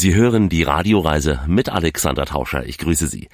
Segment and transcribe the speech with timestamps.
[0.00, 2.64] Sie hören die Radioreise mit Alexander Tauscher.
[2.64, 3.28] Ich grüße Sie.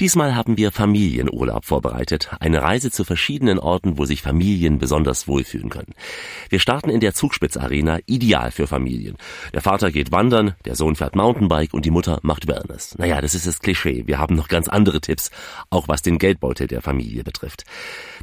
[0.00, 2.30] Diesmal haben wir Familienurlaub vorbereitet.
[2.40, 5.92] Eine Reise zu verschiedenen Orten, wo sich Familien besonders wohlfühlen können.
[6.48, 9.18] Wir starten in der Zugspitzarena, ideal für Familien.
[9.52, 12.96] Der Vater geht wandern, der Sohn fährt Mountainbike und die Mutter macht Wellness.
[12.96, 14.04] Naja, das ist das Klischee.
[14.06, 15.30] Wir haben noch ganz andere Tipps,
[15.68, 17.64] auch was den Geldbeutel der Familie betrifft.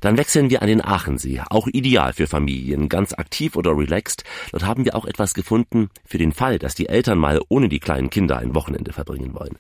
[0.02, 4.24] Dann wechseln wir an den Aachensee, auch ideal für Familien, ganz aktiv oder relaxed.
[4.52, 7.83] Dort haben wir auch etwas gefunden für den Fall, dass die Eltern mal ohne die
[7.84, 9.58] kleinen Kinder ein Wochenende verbringen wollen.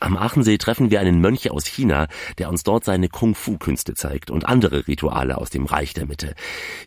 [0.00, 2.08] Am Aachensee treffen wir einen Mönch aus China,
[2.38, 6.34] der uns dort seine Kung-Fu-Künste zeigt und andere Rituale aus dem Reich der Mitte.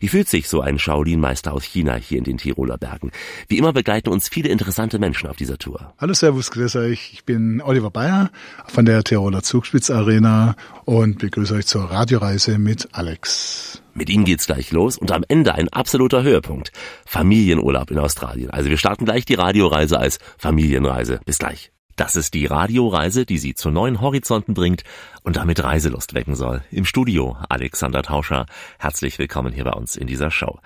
[0.00, 3.10] Wie fühlt sich so ein Shaolin-Meister aus China hier in den Tiroler Bergen?
[3.48, 5.94] Wie immer begleiten uns viele interessante Menschen auf dieser Tour.
[5.98, 7.10] Hallo, Servus, grüß euch.
[7.12, 8.30] Ich bin Oliver Bayer
[8.66, 13.82] von der Tiroler Zugspitz Arena und begrüße euch zur Radioreise mit Alex.
[14.00, 16.72] Mit ihm geht's gleich los und am Ende ein absoluter Höhepunkt.
[17.04, 18.48] Familienurlaub in Australien.
[18.48, 21.20] Also wir starten gleich die Radioreise als Familienreise.
[21.26, 21.70] Bis gleich.
[21.96, 24.84] Das ist die Radioreise, die Sie zu neuen Horizonten bringt
[25.22, 26.62] und damit Reiselust wecken soll.
[26.70, 28.46] Im Studio Alexander Tauscher.
[28.78, 30.60] Herzlich willkommen hier bei uns in dieser Show.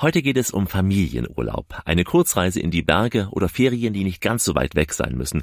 [0.00, 1.82] Heute geht es um Familienurlaub.
[1.84, 5.42] Eine Kurzreise in die Berge oder Ferien, die nicht ganz so weit weg sein müssen.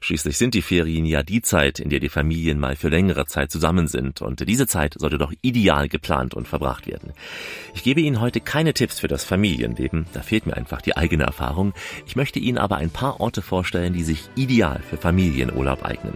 [0.00, 3.52] Schließlich sind die Ferien ja die Zeit, in der die Familien mal für längere Zeit
[3.52, 4.22] zusammen sind.
[4.22, 7.12] Und diese Zeit sollte doch ideal geplant und verbracht werden.
[7.74, 10.06] Ich gebe Ihnen heute keine Tipps für das Familienleben.
[10.14, 11.74] Da fehlt mir einfach die eigene Erfahrung.
[12.06, 16.14] Ich möchte Ihnen aber ein paar Orte vorstellen, die sich ideal für Familienurlaub eignen.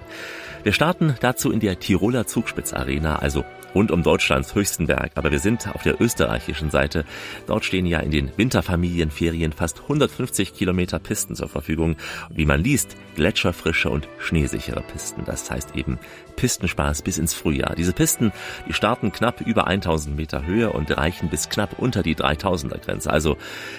[0.62, 3.44] Wir starten dazu in der Tiroler Zugspitzarena, also
[3.74, 5.12] rund um Deutschlands höchsten Berg.
[5.14, 7.04] Aber wir sind auf der österreichischen Seite.
[7.46, 11.96] Dort stehen ja in den Winterfamilienferien fast 150 Kilometer Pisten zur Verfügung.
[12.30, 15.24] wie man liest, gletscherfrische und schneesichere Pisten.
[15.24, 15.98] Das heißt eben
[16.36, 17.74] Pistenspaß bis ins Frühjahr.
[17.74, 18.32] Diese Pisten,
[18.68, 23.10] die starten knapp über 1000 Meter Höhe und reichen bis knapp unter die 3000er Grenze.
[23.10, 23.36] Also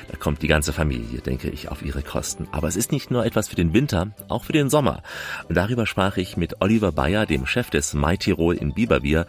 [0.09, 2.47] da kommt die ganze Familie, denke ich, auf ihre Kosten.
[2.51, 5.03] Aber es ist nicht nur etwas für den Winter, auch für den Sommer.
[5.49, 9.27] Und darüber sprach ich mit Oliver Bayer, dem Chef des Mai Tirol in Biberbier.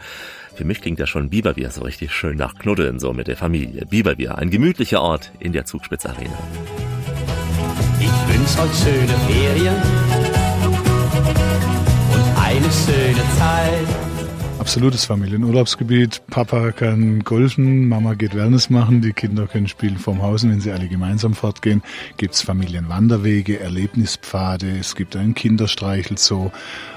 [0.57, 3.85] Für mich klingt ja schon Biberbier so richtig schön nach Knuddeln, so mit der Familie.
[3.85, 6.39] Biberbier, ein gemütlicher Ort in der Zugspitzarena.
[8.01, 9.75] Ich wünsch euch schöne Ferien
[12.15, 14.06] und eine schöne Zeit
[14.67, 16.23] absolutes Familienurlaubsgebiet.
[16.27, 20.73] Papa kann golfen, Mama geht Wellness machen, die Kinder können spielen vorm Haus wenn sie
[20.73, 21.85] alle gemeinsam fortgehen,
[22.17, 26.51] gibt's Familienwanderwege, Erlebnispfade, es gibt einen Kinderstreichelzoo.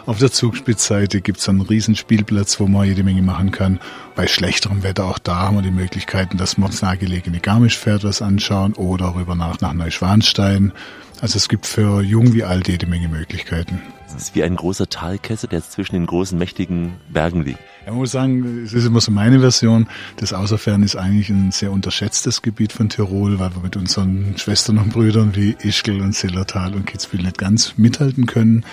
[0.08, 3.80] Auf der Zugspitzseite gibt's einen riesen Spielplatz, wo man jede Menge machen kann.
[4.16, 8.24] Bei schlechterem Wetter auch da haben wir die Möglichkeiten, dass wir uns nahegelegene Garmisch-Pferd was
[8.24, 10.74] anschauen oder rüber nach, nach Neuschwanstein.
[11.22, 13.80] Also es gibt für jung wie alt jede Menge Möglichkeiten.
[14.10, 17.60] Es ist wie ein großer Talkessel, der zwischen den großen, mächtigen Bergen liegt.
[17.90, 19.88] Man muss sagen, es ist immer so meine Version.
[20.18, 24.78] Das Außerfern ist eigentlich ein sehr unterschätztes Gebiet von Tirol, weil wir mit unseren Schwestern
[24.78, 28.64] und Brüdern wie Ischgl und Zillertal und Kitzbühel nicht ganz mithalten können.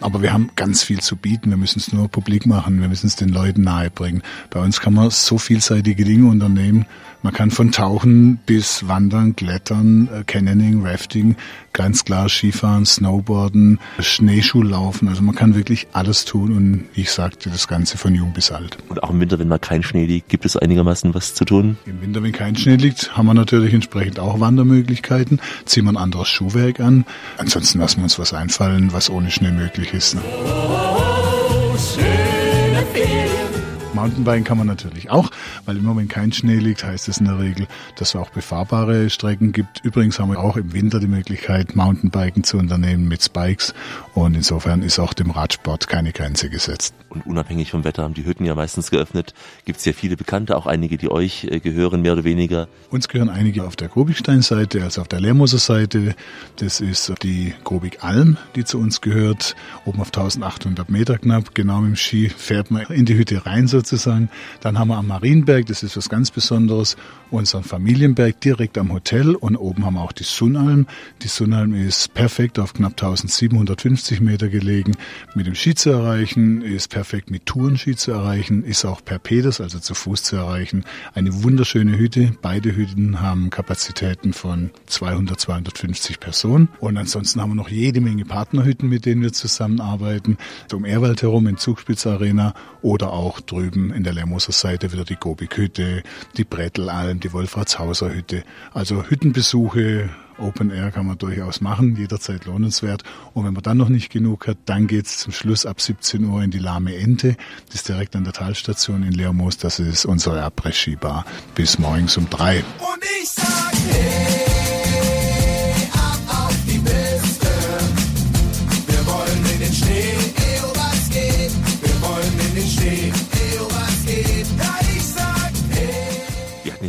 [0.00, 1.50] Aber wir haben ganz viel zu bieten.
[1.50, 2.80] Wir müssen es nur publik machen.
[2.80, 4.22] Wir müssen es den Leuten nahebringen.
[4.50, 6.86] Bei uns kann man so vielseitige Dinge unternehmen.
[7.22, 11.36] Man kann von Tauchen bis Wandern, Klettern, äh, Canyoning, Rafting,
[11.74, 15.06] ganz klar Skifahren, Snowboarden, Schneeschuhlaufen.
[15.08, 18.59] Also man kann wirklich alles tun und ich sagte, das Ganze von jung bis alt.
[18.88, 21.78] Und auch im Winter, wenn mal kein Schnee liegt, gibt es einigermaßen was zu tun?
[21.86, 25.40] Im Winter, wenn kein Schnee liegt, haben wir natürlich entsprechend auch Wandermöglichkeiten.
[25.64, 27.04] Ziehen wir ein anderes Schuhwerk an.
[27.38, 30.14] Ansonsten lassen wir uns was einfallen, was ohne Schnee möglich ist.
[30.14, 30.22] Ne?
[30.24, 33.59] Oh, schöne Ferien.
[33.94, 35.30] Mountainbiken kann man natürlich auch,
[35.64, 39.10] weil immer wenn kein Schnee liegt, heißt es in der Regel, dass es auch befahrbare
[39.10, 39.84] Strecken gibt.
[39.84, 43.74] Übrigens haben wir auch im Winter die Möglichkeit, Mountainbiken zu unternehmen mit Spikes
[44.14, 46.94] und insofern ist auch dem Radsport keine Grenze gesetzt.
[47.08, 49.34] Und unabhängig vom Wetter haben die Hütten ja meistens geöffnet.
[49.64, 52.68] Gibt es ja viele Bekannte, auch einige, die euch äh, gehören, mehr oder weniger?
[52.90, 56.14] Uns gehören einige auf der Grobigstein-Seite, also auf der Lermoser Seite.
[56.56, 59.56] Das ist die Grobig-Alm, die zu uns gehört.
[59.84, 63.66] Oben auf 1800 Meter knapp, genau mit dem Ski fährt man in die Hütte rein
[63.80, 64.28] sozusagen.
[64.60, 66.96] Dann haben wir am Marienberg, das ist was ganz Besonderes,
[67.30, 70.86] unseren Familienberg direkt am Hotel und oben haben wir auch die Sunalm.
[71.22, 74.96] Die Sunalm ist perfekt auf knapp 1750 Meter gelegen.
[75.34, 79.60] Mit dem Ski zu erreichen, ist perfekt mit Tourenski zu erreichen, ist auch per Peders,
[79.60, 80.84] also zu Fuß zu erreichen.
[81.14, 82.32] Eine wunderschöne Hütte.
[82.42, 86.68] Beide Hütten haben Kapazitäten von 200, 250 Personen.
[86.80, 90.36] Und ansonsten haben wir noch jede Menge Partnerhütten, mit denen wir zusammenarbeiten.
[90.72, 95.16] Um Erwald herum in Zugspitz Arena oder auch drüben in der Lermoser Seite wieder die
[95.16, 96.02] Gobik-Hütte,
[96.36, 98.44] die Brettelalm, die Wolfratshauser Hütte.
[98.72, 103.02] Also Hüttenbesuche, Open Air kann man durchaus machen, jederzeit lohnenswert.
[103.34, 106.42] Und wenn man dann noch nicht genug hat, dann geht's zum Schluss ab 17 Uhr
[106.42, 107.36] in die Lahme Ente.
[107.66, 109.58] Das ist direkt an der Talstation in Leermoos.
[109.58, 111.24] Das ist unsere Après-Ski-Bar
[111.54, 112.64] bis morgens um drei.
[112.78, 114.59] Und ich sag hey,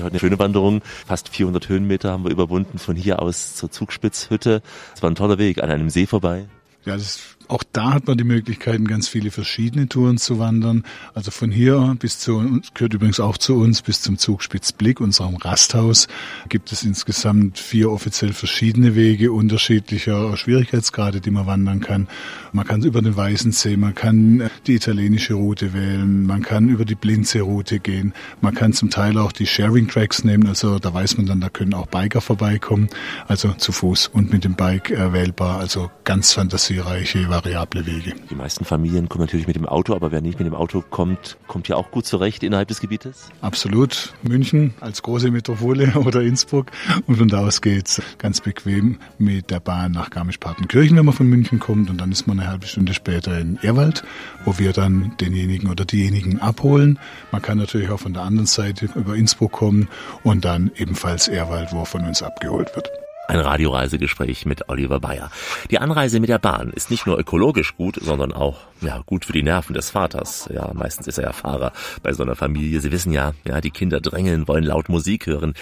[0.09, 0.81] eine schöne Wanderung.
[1.05, 4.61] Fast 400 Höhenmeter haben wir überwunden von hier aus zur Zugspitzhütte.
[4.95, 6.47] Es war ein toller Weg an einem See vorbei.
[6.85, 10.83] Ja, das auch da hat man die Möglichkeiten, ganz viele verschiedene Touren zu wandern.
[11.13, 15.35] Also von hier bis zu uns, gehört übrigens auch zu uns, bis zum Zugspitzblick, unserem
[15.35, 16.07] Rasthaus,
[16.47, 22.07] gibt es insgesamt vier offiziell verschiedene Wege unterschiedlicher Schwierigkeitsgrade, die man wandern kann.
[22.53, 26.95] Man kann über den Weißensee, man kann die italienische Route wählen, man kann über die
[26.95, 31.41] Blindsee-Route gehen, man kann zum Teil auch die Sharing-Tracks nehmen, also da weiß man dann,
[31.41, 32.89] da können auch Biker vorbeikommen,
[33.27, 38.13] also zu Fuß und mit dem Bike äh, wählbar, also ganz fantasiereiche variable Wege.
[38.29, 41.37] Die meisten Familien kommen natürlich mit dem Auto, aber wer nicht mit dem Auto kommt,
[41.47, 43.29] kommt ja auch gut zurecht innerhalb des Gebietes?
[43.41, 44.13] Absolut.
[44.21, 46.67] München als große Metropole oder Innsbruck.
[47.07, 51.27] Und von da aus geht's ganz bequem mit der Bahn nach Garmisch-Partenkirchen, wenn man von
[51.27, 51.89] München kommt.
[51.89, 54.03] Und dann ist man eine halbe Stunde später in Erwald,
[54.45, 56.99] wo wir dann denjenigen oder diejenigen abholen.
[57.31, 59.87] Man kann natürlich auch von der anderen Seite über Innsbruck kommen
[60.23, 63.00] und dann ebenfalls Erwald, wo er von uns abgeholt wird.
[63.27, 65.31] Ein Radioreisegespräch mit Oliver Bayer.
[65.69, 69.31] Die Anreise mit der Bahn ist nicht nur ökologisch gut, sondern auch ja, gut für
[69.31, 70.49] die Nerven des Vaters.
[70.53, 71.71] Ja, meistens ist er ja Fahrer
[72.03, 72.81] bei so einer Familie.
[72.81, 75.53] Sie wissen ja, ja, die Kinder drängeln, wollen laut Musik hören.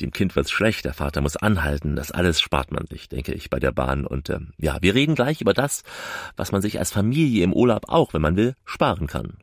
[0.00, 1.96] Dem Kind wird's schlecht, der Vater muss anhalten.
[1.96, 4.06] Das alles spart man sich, denke ich, bei der Bahn.
[4.06, 5.82] Und ähm, ja, wir reden gleich über das,
[6.36, 9.36] was man sich als Familie im Urlaub auch, wenn man will, sparen kann.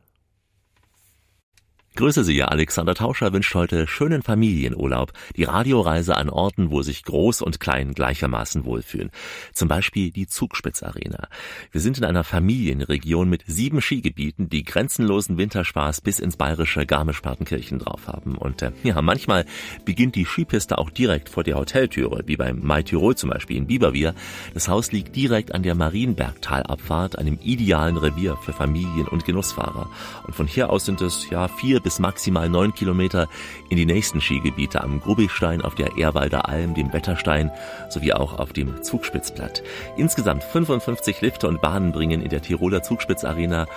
[1.95, 7.41] Grüße Sie, Alexander Tauscher wünscht heute schönen Familienurlaub, die Radioreise an Orten, wo sich Groß
[7.41, 9.11] und Klein gleichermaßen wohlfühlen.
[9.53, 11.29] Zum Beispiel die Zugspitzarena.
[11.71, 17.79] Wir sind in einer Familienregion mit sieben Skigebieten, die grenzenlosen Winterspaß bis ins bayerische Garmisch-Partenkirchen
[17.79, 18.37] drauf haben.
[18.37, 19.45] Und äh, ja, manchmal
[19.85, 23.67] beginnt die Skipiste auch direkt vor der Hoteltüre, wie beim Mai Tirol zum Beispiel in
[23.67, 24.15] Biberwier.
[24.53, 29.89] Das Haus liegt direkt an der Marienbergtalabfahrt, einem idealen Revier für Familien und Genussfahrer.
[30.27, 33.29] Und von hier aus sind es ja vier bis maximal neun Kilometer
[33.69, 37.51] in die nächsten Skigebiete am Grubigstein, auf der Ehrwalder Alm, dem Wetterstein
[37.89, 39.61] sowie auch auf dem Zugspitzplatt.
[39.95, 43.67] Insgesamt 55 Lifte und Bahnen bringen in der Tiroler Zugspitzarena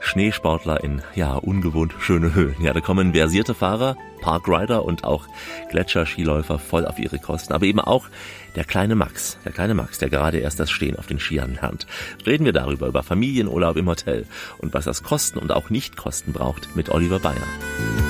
[0.00, 2.56] Schneesportler in, ja, ungewohnt schöne Höhen.
[2.62, 5.26] Ja, da kommen versierte Fahrer, Parkrider und auch
[5.70, 8.06] Gletscherskiläufer voll auf ihre Kosten, aber eben auch
[8.58, 11.86] der kleine Max, der kleine Max, der gerade erst das Stehen auf den Skiern lernt.
[12.26, 14.26] Reden wir darüber, über Familienurlaub im Hotel
[14.58, 18.07] und was das Kosten und auch Nicht-Kosten braucht mit Oliver Bayer.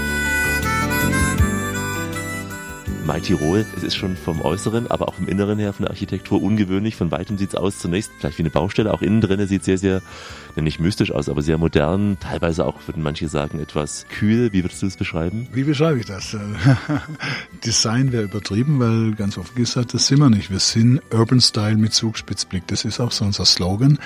[3.08, 6.42] Mai Tirol, es ist schon vom Äußeren, aber auch vom Inneren her, von der Architektur
[6.42, 6.94] ungewöhnlich.
[6.94, 8.92] Von weitem sieht's aus zunächst vielleicht wie eine Baustelle.
[8.92, 10.02] Auch innen drinne sieht sehr, sehr,
[10.56, 12.18] nicht mystisch aus, aber sehr modern.
[12.20, 14.52] Teilweise auch, würden manche sagen, etwas kühl.
[14.52, 15.48] Wie würdest du es beschreiben?
[15.54, 16.36] Wie beschreibe ich das?
[17.64, 20.50] Design wäre übertrieben, weil ganz offen gesagt, das sind wir nicht.
[20.50, 22.66] Wir sind Urban Style mit Zugspitzblick.
[22.66, 23.98] Das ist auch so unser Slogan.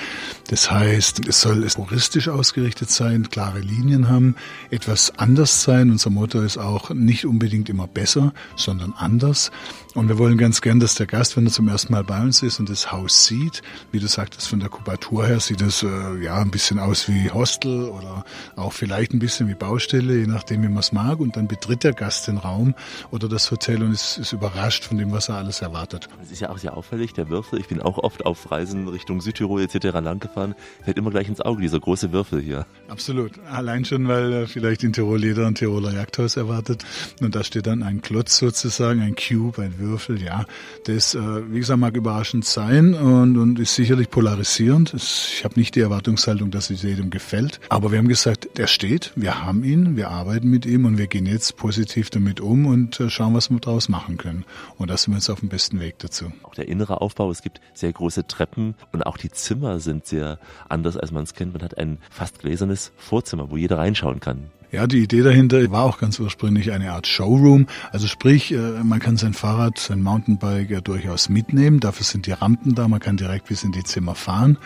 [0.46, 4.36] Das heißt, es soll touristisch ausgerichtet sein, klare Linien haben,
[4.70, 5.90] etwas anders sein.
[5.90, 9.50] Unser Motto ist auch nicht unbedingt immer besser, sondern anders.
[9.94, 12.42] Und wir wollen ganz gern, dass der Gast, wenn er zum ersten Mal bei uns
[12.42, 13.60] ist und das Haus sieht,
[13.90, 17.30] wie du sagtest, von der Kubatur her sieht es äh, ja ein bisschen aus wie
[17.30, 18.24] Hostel oder
[18.56, 21.20] auch vielleicht ein bisschen wie Baustelle, je nachdem, wie man es mag.
[21.20, 22.74] Und dann betritt der Gast den Raum
[23.10, 26.08] oder das Hotel und ist, ist überrascht von dem, was er alles erwartet.
[26.22, 27.60] Es ist ja auch sehr auffällig, der Würfel.
[27.60, 29.92] Ich bin auch oft auf Reisen Richtung Südtirol etc.
[30.00, 30.54] lang gefahren.
[30.84, 32.64] Fällt immer gleich ins Auge, dieser große Würfel hier.
[32.88, 33.32] Absolut.
[33.50, 36.82] Allein schon, weil äh, vielleicht in Tirol jeder ein Tiroler Jagdhaus erwartet.
[37.20, 40.44] Und da steht dann ein Klotz sozusagen, ein Cube, ein Würfel, ja.
[40.84, 41.20] Das, äh,
[41.52, 44.94] wie gesagt, mag überraschend sein und, und ist sicherlich polarisierend.
[44.94, 47.60] Ich habe nicht die Erwartungshaltung, dass es jedem gefällt.
[47.68, 51.06] Aber wir haben gesagt, der steht, wir haben ihn, wir arbeiten mit ihm und wir
[51.06, 54.44] gehen jetzt positiv damit um und äh, schauen, was wir daraus machen können.
[54.78, 56.32] Und da sind wir jetzt auf dem besten Weg dazu.
[56.42, 60.38] Auch der innere Aufbau, es gibt sehr große Treppen und auch die Zimmer sind sehr
[60.68, 61.52] anders, als man es kennt.
[61.52, 64.50] Man hat ein fast gläsernes Vorzimmer, wo jeder reinschauen kann.
[64.72, 67.66] Ja, die Idee dahinter war auch ganz ursprünglich eine Art Showroom.
[67.90, 71.78] Also sprich, äh, man kann sein Fahrrad, sein Mountainbike ja durchaus mitnehmen.
[71.78, 72.88] Dafür sind die Rampen da.
[72.88, 74.56] Man kann direkt bis in die Zimmer fahren.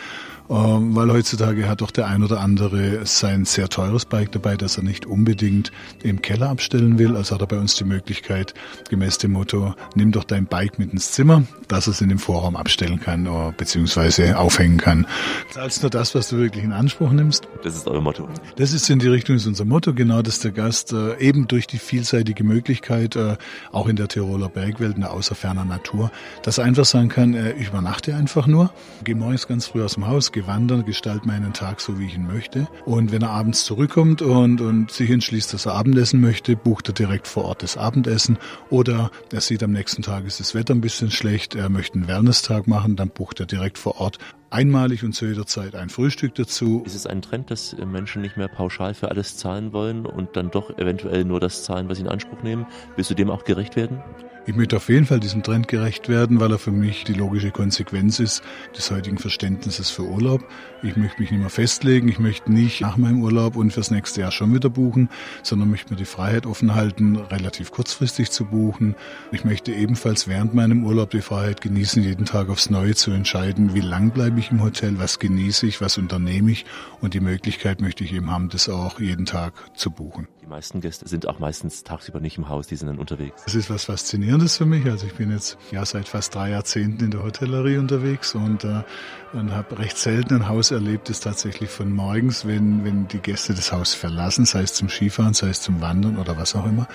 [0.49, 4.77] Ähm, weil heutzutage hat doch der ein oder andere sein sehr teures Bike dabei, das
[4.77, 5.73] er nicht unbedingt
[6.03, 7.17] im Keller abstellen will.
[7.17, 8.55] Also hat er bei uns die Möglichkeit,
[8.89, 12.19] gemäß dem Motto, nimm doch dein Bike mit ins Zimmer, dass er es in dem
[12.19, 15.07] Vorraum abstellen kann oder beziehungsweise aufhängen kann.
[15.51, 17.49] Zahlst nur das, was du wirklich in Anspruch nimmst.
[17.63, 18.29] Das ist euer Motto.
[18.57, 21.67] Das ist in die Richtung, ist unser Motto, genau, dass der Gast äh, eben durch
[21.67, 23.37] die vielseitige Möglichkeit, äh,
[23.73, 26.11] auch in der Tiroler Bergwelt, in der außerferner Natur,
[26.43, 28.71] dass er einfach sagen kann, äh, ich übernachte einfach nur,
[29.05, 32.15] gehe morgens ganz früh aus dem Haus, gehe wandern, gestalte meinen Tag so, wie ich
[32.15, 32.69] ihn möchte.
[32.85, 36.95] Und wenn er abends zurückkommt und, und sich entschließt, dass er Abendessen möchte, bucht er
[36.95, 38.37] direkt vor Ort das Abendessen.
[38.69, 42.07] Oder er sieht am nächsten Tag ist das Wetter ein bisschen schlecht, er möchte einen
[42.07, 44.19] Wellness-Tag machen, dann bucht er direkt vor Ort
[44.51, 46.83] einmalig und zu jeder Zeit ein Frühstück dazu.
[46.85, 50.51] Ist es ein Trend, dass Menschen nicht mehr pauschal für alles zahlen wollen und dann
[50.51, 52.67] doch eventuell nur das zahlen, was sie in Anspruch nehmen?
[52.95, 54.03] Willst du dem auch gerecht werden?
[54.49, 57.51] Ich möchte auf jeden Fall diesem Trend gerecht werden, weil er für mich die logische
[57.51, 58.45] Konsequenz ist
[58.77, 60.45] des heutigen Verständnisses für Urlaub.
[60.85, 64.21] Ich möchte mich nicht mehr festlegen, ich möchte nicht nach meinem Urlaub und fürs nächste
[64.21, 65.11] Jahr schon wieder buchen,
[65.43, 68.95] sondern möchte mir die Freiheit offen halten, relativ kurzfristig zu buchen.
[69.33, 73.75] Ich möchte ebenfalls während meinem Urlaub die Freiheit genießen, jeden Tag aufs Neue zu entscheiden,
[73.75, 76.67] wie lang bleibe ich im Hotel, was genieße ich, was unternehme ich
[77.01, 80.29] und die Möglichkeit möchte ich eben haben, das auch jeden Tag zu buchen.
[80.47, 83.43] Die meisten Gäste sind auch meistens tagsüber nicht im Haus, die sind dann unterwegs.
[83.47, 84.87] Das ist was Faszinierendes für mich.
[84.87, 88.85] Also ich bin jetzt ja seit fast drei Jahrzehnten in der Hotellerie unterwegs und, äh,
[89.33, 93.55] und habe recht selten ein Haus erlebt, das tatsächlich von morgens, wenn, wenn die Gäste
[93.55, 96.87] das Haus verlassen, sei es zum Skifahren, sei es zum Wandern oder was auch immer,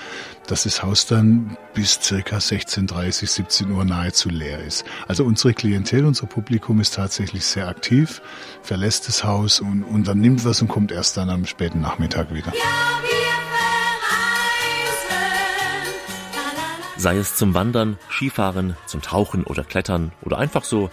[0.48, 4.86] dass das Haus dann bis circa 16.30, 17 Uhr nahezu leer ist.
[5.10, 8.22] Also unsere Klientel, unser Publikum ist tatsächlich sehr aktiv,
[8.62, 12.34] verlässt das Haus und, und dann nimmt was und kommt erst dann am späten Nachmittag
[12.34, 12.54] wieder.
[12.54, 13.41] Ja,
[17.02, 20.92] Sei es zum Wandern, Skifahren, zum Tauchen oder Klettern oder einfach so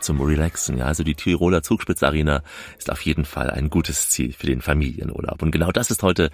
[0.00, 0.78] zum Relaxen.
[0.78, 2.42] Ja, also die Tiroler Zugspitzarena
[2.76, 5.40] ist auf jeden Fall ein gutes Ziel für den Familienurlaub.
[5.40, 6.30] Und genau das ist heute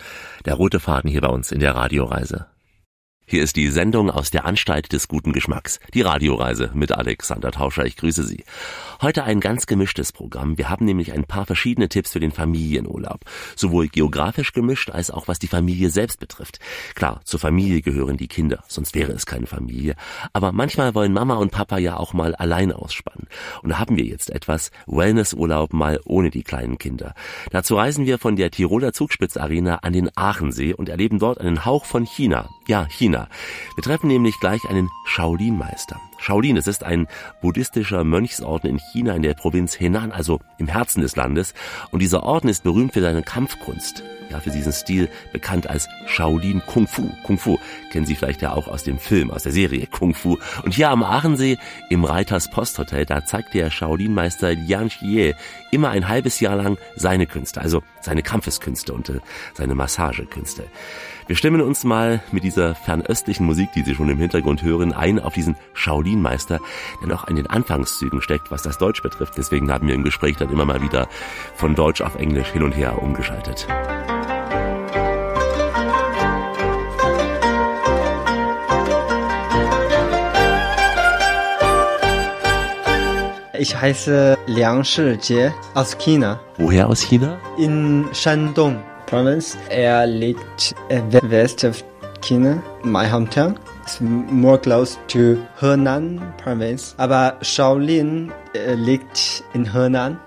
[0.47, 2.47] der rote Faden hier bei uns in der Radioreise.
[3.29, 7.85] Hier ist die Sendung aus der Anstalt des guten Geschmacks, die Radioreise mit Alexander Tauscher.
[7.85, 8.45] Ich grüße Sie.
[9.03, 10.59] Heute ein ganz gemischtes Programm.
[10.59, 13.19] Wir haben nämlich ein paar verschiedene Tipps für den Familienurlaub.
[13.57, 16.61] Sowohl geografisch gemischt als auch was die Familie selbst betrifft.
[16.95, 19.97] Klar, zur Familie gehören die Kinder, sonst wäre es keine Familie.
[20.33, 23.27] Aber manchmal wollen Mama und Papa ja auch mal allein ausspannen.
[23.61, 27.13] Und da haben wir jetzt etwas Wellnessurlaub mal ohne die kleinen Kinder.
[27.51, 31.87] Dazu reisen wir von der Tiroler Zugspitzarena an den Aachensee und erleben dort einen Hauch
[31.87, 32.49] von China.
[32.69, 33.29] Ja, China.
[33.77, 36.01] Wir treffen nämlich gleich einen Shaolin-Meister.
[36.19, 37.07] Shaolin, es ist ein
[37.41, 41.55] buddhistischer Mönchsorden in China in der Provinz Henan, also im Herzen des Landes.
[41.93, 44.03] Und dieser Orden ist berühmt für seine Kampfkunst.
[44.31, 47.09] Ja, für diesen Stil bekannt als Shaolin Kung Fu.
[47.23, 47.59] Kung Fu
[47.93, 50.39] kennen Sie vielleicht ja auch aus dem Film, aus der Serie Kung Fu.
[50.65, 51.59] Und hier am Aachensee
[51.91, 55.35] im Reiters Posthotel, da zeigt der Shaolin-Meister Liang Xie
[55.71, 59.21] immer ein halbes Jahr lang seine Künste, also seine Kampfeskünste und äh,
[59.55, 60.65] seine Massagekünste.
[61.29, 65.19] Wir stimmen uns mal mit dieser fernöstlichen Musik, die Sie schon im Hintergrund hören, ein
[65.19, 66.61] auf diesen Shaolin-Meister,
[67.01, 69.37] der noch in den Anfangszügen steckt, was das Deutsch betrifft.
[69.37, 71.09] Deswegen haben wir im Gespräch dann immer mal wieder
[71.57, 73.67] von Deutsch auf Englisch hin und her umgeschaltet.
[83.59, 86.39] Ich heiße Liang Shijie aus China.
[86.57, 87.41] Woher aus China?
[87.59, 88.81] In Shandong.
[89.07, 89.57] Province.
[89.71, 90.75] Er liegt
[91.23, 91.83] west of
[92.21, 93.57] China, my hometown.
[93.83, 96.95] It's more close to Henan province.
[96.99, 100.19] Aber Shaolin äh, liegt in Henan.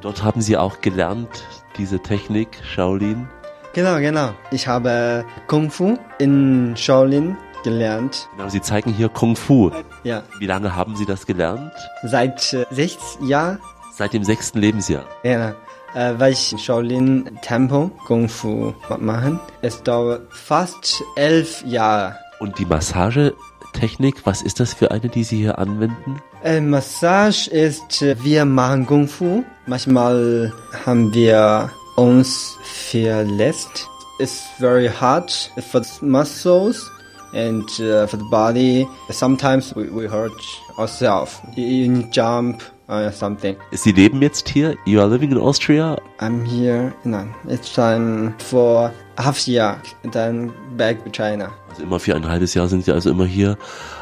[0.00, 1.44] Dort haben Sie auch gelernt,
[1.76, 3.28] diese Technik Shaolin?
[3.72, 4.30] Genau, genau.
[4.52, 8.28] Ich habe Kung Fu in Shaolin gelernt.
[8.36, 9.72] Genau, Sie zeigen hier Kung Fu.
[10.04, 10.22] Ja.
[10.38, 11.72] Wie lange haben Sie das gelernt?
[12.04, 13.58] Seit äh, sechs Jahren.
[13.96, 15.04] Seit dem sechsten Lebensjahr.
[15.24, 15.54] Genau äh,
[15.94, 19.40] weil ich Shaolin Tempo Kung Fu machen.
[19.62, 22.16] Es dauert fast elf Jahre.
[22.40, 26.20] Und die Massagetechnik, was ist das für eine, die Sie hier anwenden?
[26.44, 29.44] Äh, Massage ist, äh, wir machen Kung Fu.
[29.66, 30.52] Manchmal
[30.86, 33.88] haben wir uns verletzt.
[34.20, 35.30] It's very hard
[35.70, 36.90] for the muscles
[37.32, 38.86] and uh, for the body.
[39.10, 40.32] Sometimes we, we hurt
[40.78, 41.40] ourselves.
[41.56, 43.56] You jump or something.
[43.72, 44.76] Sie leben jetzt hier?
[44.84, 45.96] You are living in Austria?
[46.20, 49.76] I'm here, nein, it's time for half year,
[50.12, 51.52] then back to China.
[51.70, 53.56] Also immer für ein halbes Jahr sind Sie also immer hier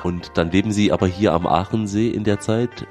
[0.05, 2.87] und dann leben Sie aber hier am Aachensee in der Zeit?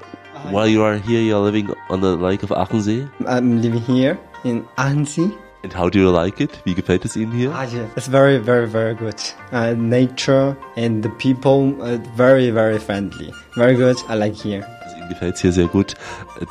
[0.50, 3.08] While you are here, you are living on the lake of Aachensee?
[3.24, 5.32] I'm living here in Aachensee.
[5.64, 6.50] And how do you like it?
[6.64, 7.50] Wie gefällt es Ihnen hier?
[7.50, 7.86] Ah, yeah.
[7.96, 9.16] It's very, very, very good.
[9.50, 13.32] Uh, nature and the people are very, very friendly.
[13.56, 13.96] Very good.
[14.08, 14.64] I like here.
[15.06, 15.94] Ihnen gefällt es hier sehr gut.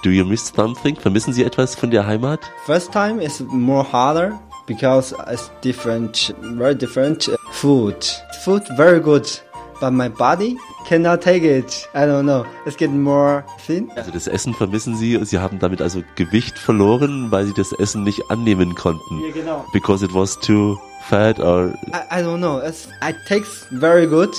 [0.03, 0.95] Do you miss something?
[0.95, 2.39] Vermissen Sie etwas von der Heimat?
[2.65, 7.95] First time is more harder because it's different, very different uh, food.
[8.43, 9.27] Food very good,
[9.79, 10.57] but my body
[10.87, 11.87] cannot take it.
[11.93, 12.45] I don't know.
[12.65, 13.91] It's getting more thin.
[13.95, 15.19] Also das Essen vermissen Sie.
[15.23, 19.21] Sie haben damit also Gewicht verloren, weil Sie das Essen nicht annehmen konnten.
[19.25, 19.65] Ja, genau.
[19.73, 20.77] Because it was too
[21.09, 21.73] fat or...
[21.87, 22.59] I, I don't know.
[22.59, 24.33] It's, it tastes very good,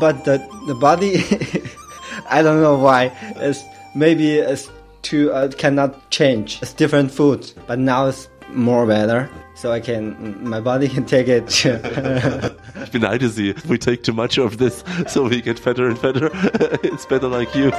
[0.00, 1.22] but the the body,
[2.30, 3.12] I don't know why.
[3.36, 4.70] It's maybe it's
[5.02, 6.60] too uh, cannot change.
[6.62, 9.28] It's different food, but now it's more better.
[9.54, 11.48] So I can, my body can take it.
[11.48, 13.54] Ich beneide Sie.
[13.68, 16.30] We take too much of this, so we get fatter and fatter.
[16.82, 17.72] It's better like you.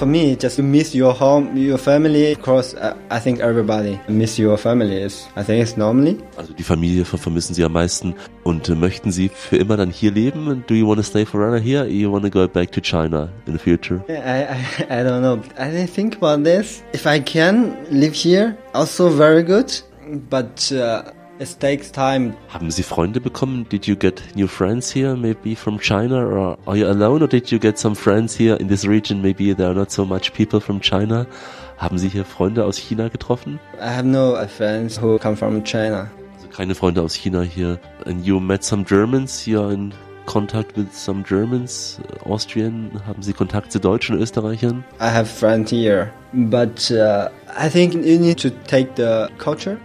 [0.00, 2.32] For me, just to miss your home, your family.
[2.32, 2.74] Of course,
[3.10, 5.02] I, think everybody miss your family.
[5.02, 6.16] Is I think it's normally.
[6.38, 10.10] Also die Familie vermissen Sie am meisten und äh, möchten Sie für immer dann hier
[10.10, 10.64] leben?
[10.66, 11.82] Do you want to stay forever here?
[11.82, 14.02] Or you want to go back to China in the future?
[14.08, 15.42] I, I I don't know.
[15.58, 16.82] I didn't think about this.
[16.94, 19.70] If I can live here, also very good.
[20.30, 22.34] But uh, it takes time.
[22.48, 23.66] Haben Sie Freunde bekommen?
[23.68, 27.50] Did you get new friends here, maybe from China, or are you alone, or did
[27.50, 29.22] you get some friends here in this region?
[29.22, 31.26] Maybe there are not so much people from China.
[31.78, 33.58] Haben Sie hier Freunde aus China getroffen?
[33.80, 36.10] I have no friends who come from China.
[36.36, 37.80] Also keine Freunde aus China hier.
[38.04, 39.48] And you met some Germans?
[39.48, 39.94] Are in
[40.26, 43.00] contact with some Germans, uh, Austrian?
[43.06, 44.84] Haben Sie Kontakt zu Deutschen, Österreichern?
[45.00, 49.78] I have friends here, but uh, I think you need to take the culture.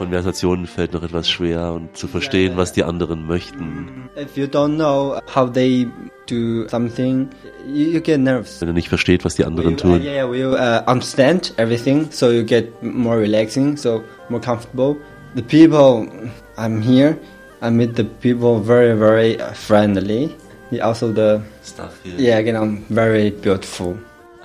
[0.00, 4.08] Also die Konversation fällt noch etwas schwer und zu verstehen, was die anderen möchten.
[4.16, 5.86] If you don't know how they
[6.26, 7.28] do something,
[7.66, 8.60] you, you get nervous.
[8.62, 10.02] Wenn er nicht versteht, was die anderen uh, tun.
[10.02, 14.96] uh, understand everything, so you get more relaxing, so more comfortable.
[15.34, 16.08] The people
[16.56, 17.18] I'm here,
[17.60, 20.34] I meet the people very, very uh, friendly.
[20.80, 22.18] Also the Stuff hier.
[22.18, 23.98] yeah, genau, very beautiful,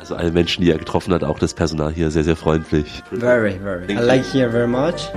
[0.05, 3.01] Also alle Menschen, die er getroffen hat, auch das Personal hier sehr, sehr freundlich.
[3.09, 3.87] very, very.
[3.87, 4.07] Thank I you.
[4.07, 5.09] like here very much.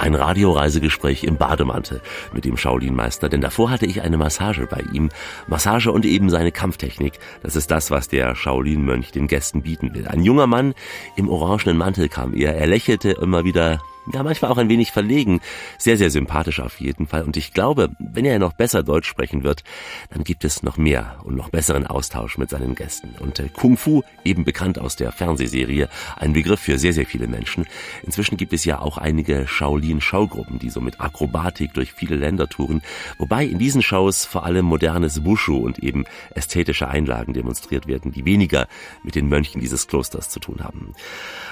[0.00, 2.00] Ein Radioreisegespräch im Bademantel
[2.32, 5.10] mit dem Shaolin-Meister, denn davor hatte ich eine Massage bei ihm.
[5.46, 7.20] Massage und eben seine Kampftechnik.
[7.44, 10.08] Das ist das, was der Shaolin-Mönch den Gästen bieten will.
[10.08, 10.74] Ein junger Mann
[11.14, 12.56] im orangenen Mantel kam er.
[12.56, 13.78] Er lächelte immer wieder
[14.12, 15.40] ja, manchmal auch ein wenig verlegen.
[15.78, 17.24] Sehr, sehr sympathisch auf jeden Fall.
[17.24, 19.64] Und ich glaube, wenn er noch besser Deutsch sprechen wird,
[20.10, 23.14] dann gibt es noch mehr und noch besseren Austausch mit seinen Gästen.
[23.18, 27.26] Und äh, Kung Fu, eben bekannt aus der Fernsehserie, ein Begriff für sehr, sehr viele
[27.26, 27.66] Menschen.
[28.04, 32.82] Inzwischen gibt es ja auch einige Shaolin-Schaugruppen, die so mit Akrobatik durch viele Länder touren.
[33.18, 36.04] Wobei in diesen Shows vor allem modernes Wushu und eben
[36.34, 38.68] ästhetische Einlagen demonstriert werden, die weniger
[39.02, 40.94] mit den Mönchen dieses Klosters zu tun haben.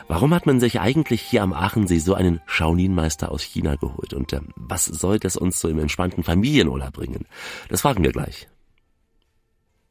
[0.07, 4.15] Warum hat man sich eigentlich hier am Aachensee so einen Shaolin-Meister aus China geholt?
[4.15, 7.27] Und ähm, was soll das uns so im entspannten Familienurlaub bringen?
[7.69, 8.49] Das fragen wir gleich.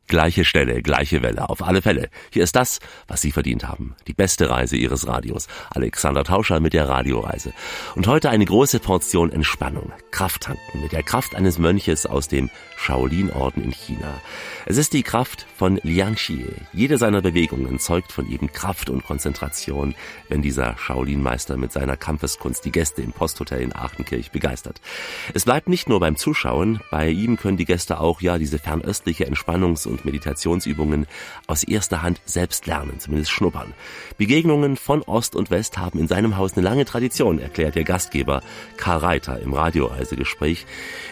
[0.08, 2.10] Gleiche Stelle, gleiche Welle, auf alle Fälle.
[2.32, 3.96] Hier ist das, was Sie verdient haben.
[4.06, 5.48] Die beste Reise Ihres Radios.
[5.70, 7.54] Alexander Tauscher mit der Radioreise.
[7.96, 9.94] Und heute eine große Portion Entspannung.
[10.12, 14.22] Kraft tanken mit der Kraft eines Mönches aus dem Shaolin-Orden in China.
[14.66, 16.48] Es ist die Kraft von Liang Xie.
[16.72, 19.94] Jede seiner Bewegungen zeugt von eben Kraft und Konzentration,
[20.30, 24.80] wenn dieser Shaolin-Meister mit seiner Kampfeskunst die Gäste im Posthotel in Aachenkirch begeistert.
[25.34, 26.80] Es bleibt nicht nur beim Zuschauen.
[26.92, 31.08] Bei ihm können die Gäste auch ja diese fernöstliche Entspannungs- und Meditationsübungen
[31.46, 33.74] aus erster Hand selbst lernen, zumindest schnuppern.
[34.18, 38.42] Begegnungen von Ost und West haben in seinem Haus eine lange Tradition, erklärt der Gastgeber
[38.78, 40.66] Karl Reiter im Radioreisegespräch,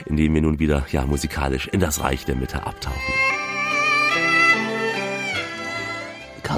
[0.05, 3.40] in dem wir nun wieder ja musikalisch in das Reich der Mitte abtauchen.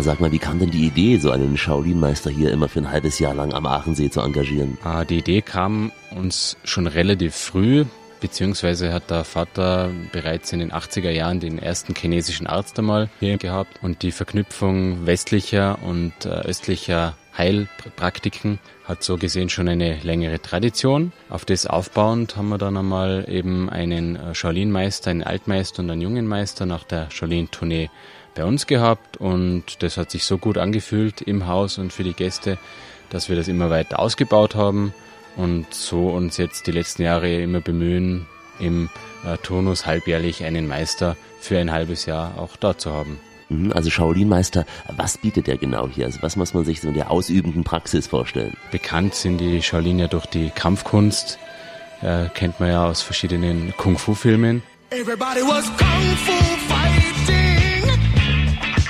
[0.02, 3.20] Sag mal, wie kam denn die Idee, so einen Shaolin-Meister hier immer für ein halbes
[3.20, 4.78] Jahr lang am Aachensee zu engagieren?
[4.84, 7.86] Ah, Die Idee kam uns schon relativ früh,
[8.20, 13.38] beziehungsweise hat der Vater bereits in den 80er Jahren den ersten chinesischen Arzt einmal hier
[13.38, 20.42] gehabt und die Verknüpfung westlicher und äh, östlicher Heilpraktiken hat so gesehen schon eine längere
[20.42, 21.12] Tradition.
[21.30, 26.02] Auf das aufbauend haben wir dann einmal eben einen äh, Shaolin-Meister, einen Altmeister und einen
[26.02, 27.90] jungen Meister nach der Shaolin-Tournee
[28.36, 32.14] bei uns gehabt und das hat sich so gut angefühlt im Haus und für die
[32.14, 32.58] Gäste,
[33.10, 34.94] dass wir das immer weiter ausgebaut haben
[35.36, 38.26] und so uns jetzt die letzten Jahre immer bemühen,
[38.60, 38.90] im
[39.26, 43.20] äh, Turnus halbjährlich einen Meister für ein halbes Jahr auch da zu haben.
[43.50, 44.66] Mhm, Also Shaolin-Meister,
[44.96, 46.06] was bietet er genau hier?
[46.06, 48.56] Also was muss man sich so in der ausübenden Praxis vorstellen?
[48.72, 51.40] Bekannt sind die Shaolin ja durch die Kampfkunst,
[52.02, 54.62] äh, kennt man ja aus verschiedenen Kung-Fu-Filmen.
[54.92, 56.34] Everybody was kung fu
[56.68, 57.73] fighting.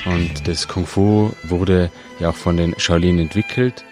[0.06, 1.90] Und das Kung Fu wurde
[2.20, 3.86] ja auch von den Shaolin entwickelt,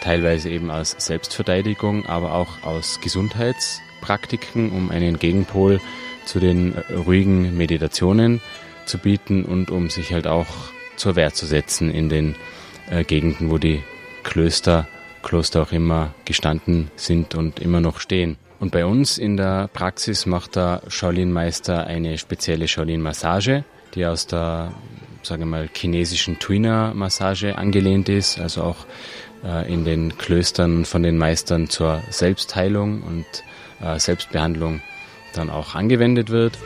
[0.00, 5.80] teilweise eben aus Selbstverteidigung, aber auch aus Gesundheitspraktiken, um einen Gegenpol
[6.24, 6.74] zu den
[7.06, 8.40] ruhigen Meditationen
[8.86, 10.46] zu bieten und um sich halt auch
[10.96, 12.34] zur Wehr zu setzen in den
[12.90, 13.82] äh, Gegenden, wo die
[14.24, 14.88] Klöster,
[15.22, 18.36] Kloster auch immer gestanden sind und immer noch stehen.
[18.58, 24.72] Und bei uns in der Praxis macht der Shaolin-Meister eine spezielle Shaolin-Massage, die aus der
[25.22, 28.86] sage mal, chinesischen Tuina-Massage angelehnt ist, also auch
[29.44, 33.26] äh, in den Klöstern von den Meistern zur Selbstheilung und
[33.80, 34.80] äh, Selbstbehandlung
[35.34, 36.58] dann auch angewendet wird.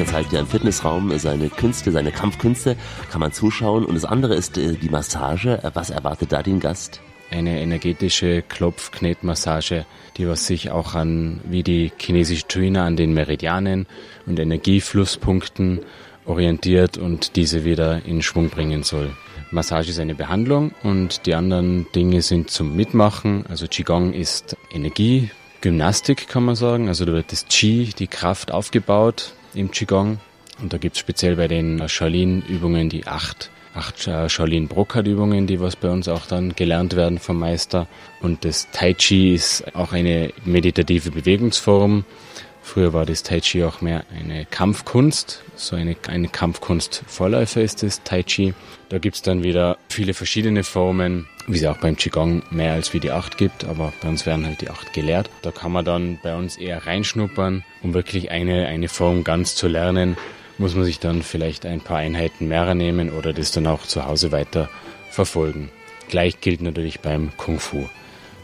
[0.00, 2.76] Meister zeigt ja im Fitnessraum seine Künste, seine Kampfkünste,
[3.10, 3.84] kann man zuschauen.
[3.84, 5.62] Und das andere ist äh, die Massage.
[5.62, 7.00] Äh, was erwartet da den Gast?
[7.30, 13.86] Eine energetische Klopf-Knetmassage, die was sich auch an, wie die chinesische Tuina, an den Meridianen
[14.26, 15.80] und Energieflusspunkten
[16.24, 19.12] orientiert und diese wieder in Schwung bringen soll.
[19.52, 23.44] Massage ist eine Behandlung und die anderen Dinge sind zum Mitmachen.
[23.48, 26.88] Also Qigong ist Energie, Gymnastik kann man sagen.
[26.88, 30.18] Also da wird das Qi, die Kraft aufgebaut im Qigong.
[30.62, 35.76] Und da gibt es speziell bei den Shaolin-Übungen die acht, acht äh, Shaolin-Brokat-Übungen, die was
[35.76, 37.86] bei uns auch dann gelernt werden vom Meister.
[38.20, 42.04] Und das Tai Chi ist auch eine meditative Bewegungsform.
[42.62, 45.42] Früher war das Tai Chi auch mehr eine Kampfkunst.
[45.56, 48.54] So eine, eine Kampfkunst-Vorläufer ist das Tai Chi.
[48.88, 53.00] Da gibt's dann wieder viele verschiedene Formen, wie es auch beim Qigong mehr als wie
[53.00, 55.30] die acht gibt, aber bei uns werden halt die acht gelehrt.
[55.42, 59.68] Da kann man dann bei uns eher reinschnuppern, um wirklich eine, eine Form ganz zu
[59.68, 60.16] lernen,
[60.60, 64.04] muss man sich dann vielleicht ein paar Einheiten mehr nehmen oder das dann auch zu
[64.04, 64.68] Hause weiter
[65.10, 65.70] verfolgen.
[66.08, 67.88] Gleich gilt natürlich beim Kung Fu.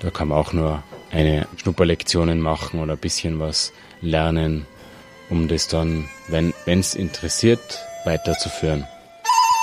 [0.00, 4.66] Da kann man auch nur eine Schnupperlektionen machen oder ein bisschen was lernen,
[5.28, 8.86] um das dann, wenn es interessiert, weiterzuführen.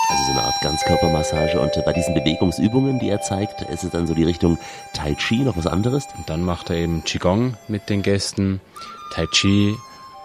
[0.10, 1.60] Also so eine Art Ganzkörpermassage.
[1.60, 4.60] Und bei diesen Bewegungsübungen, die er zeigt, ist es dann so die Richtung
[4.94, 6.06] Tai Chi, noch was anderes?
[6.18, 8.62] Und dann macht er eben Qigong mit den Gästen,
[9.12, 9.76] Tai Chi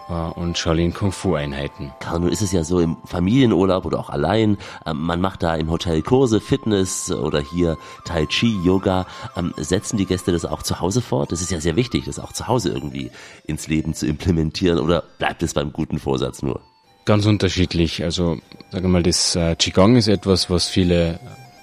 [0.09, 1.93] und Shaolin Kung Fu Einheiten.
[2.01, 5.55] Karl, nun ist es ja so im Familienurlaub oder auch allein, ähm, man macht da
[5.55, 9.07] im Hotel Kurse, Fitness oder hier Tai Chi, Yoga.
[9.37, 11.33] Ähm, setzen die Gäste das auch zu Hause fort?
[11.33, 13.11] Das ist ja sehr wichtig, das auch zu Hause irgendwie
[13.47, 16.61] ins Leben zu implementieren oder bleibt es beim guten Vorsatz nur?
[17.05, 18.03] Ganz unterschiedlich.
[18.03, 18.39] Also,
[18.71, 21.21] sage mal, das äh, Qigong ist etwas, was viele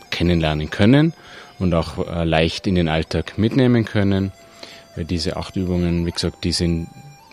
[0.09, 1.13] kennenlernen können
[1.59, 4.31] und auch äh, leicht in den Alltag mitnehmen können.
[4.95, 6.87] Weil diese acht Übungen, wie gesagt, die sind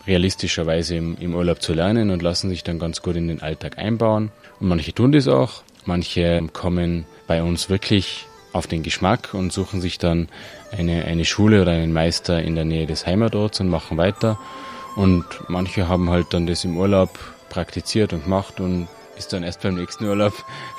[0.06, 3.78] realistischerweise im, im Urlaub zu lernen und lassen sich dann ganz gut in den Alltag
[3.78, 4.30] einbauen.
[4.60, 5.62] Und manche tun das auch.
[5.84, 10.28] Manche kommen bei uns wirklich auf den Geschmack und suchen sich dann
[10.70, 14.38] eine, eine Schule oder einen Meister in der Nähe des Heimatorts und machen weiter.
[14.96, 19.62] Und manche haben halt dann das im Urlaub praktiziert und gemacht und ist dann erst
[19.62, 20.32] beim nächsten Urlaub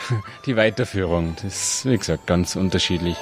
[0.45, 1.35] die Weiterführung.
[1.41, 3.17] Das ist, wie gesagt, ganz unterschiedlich.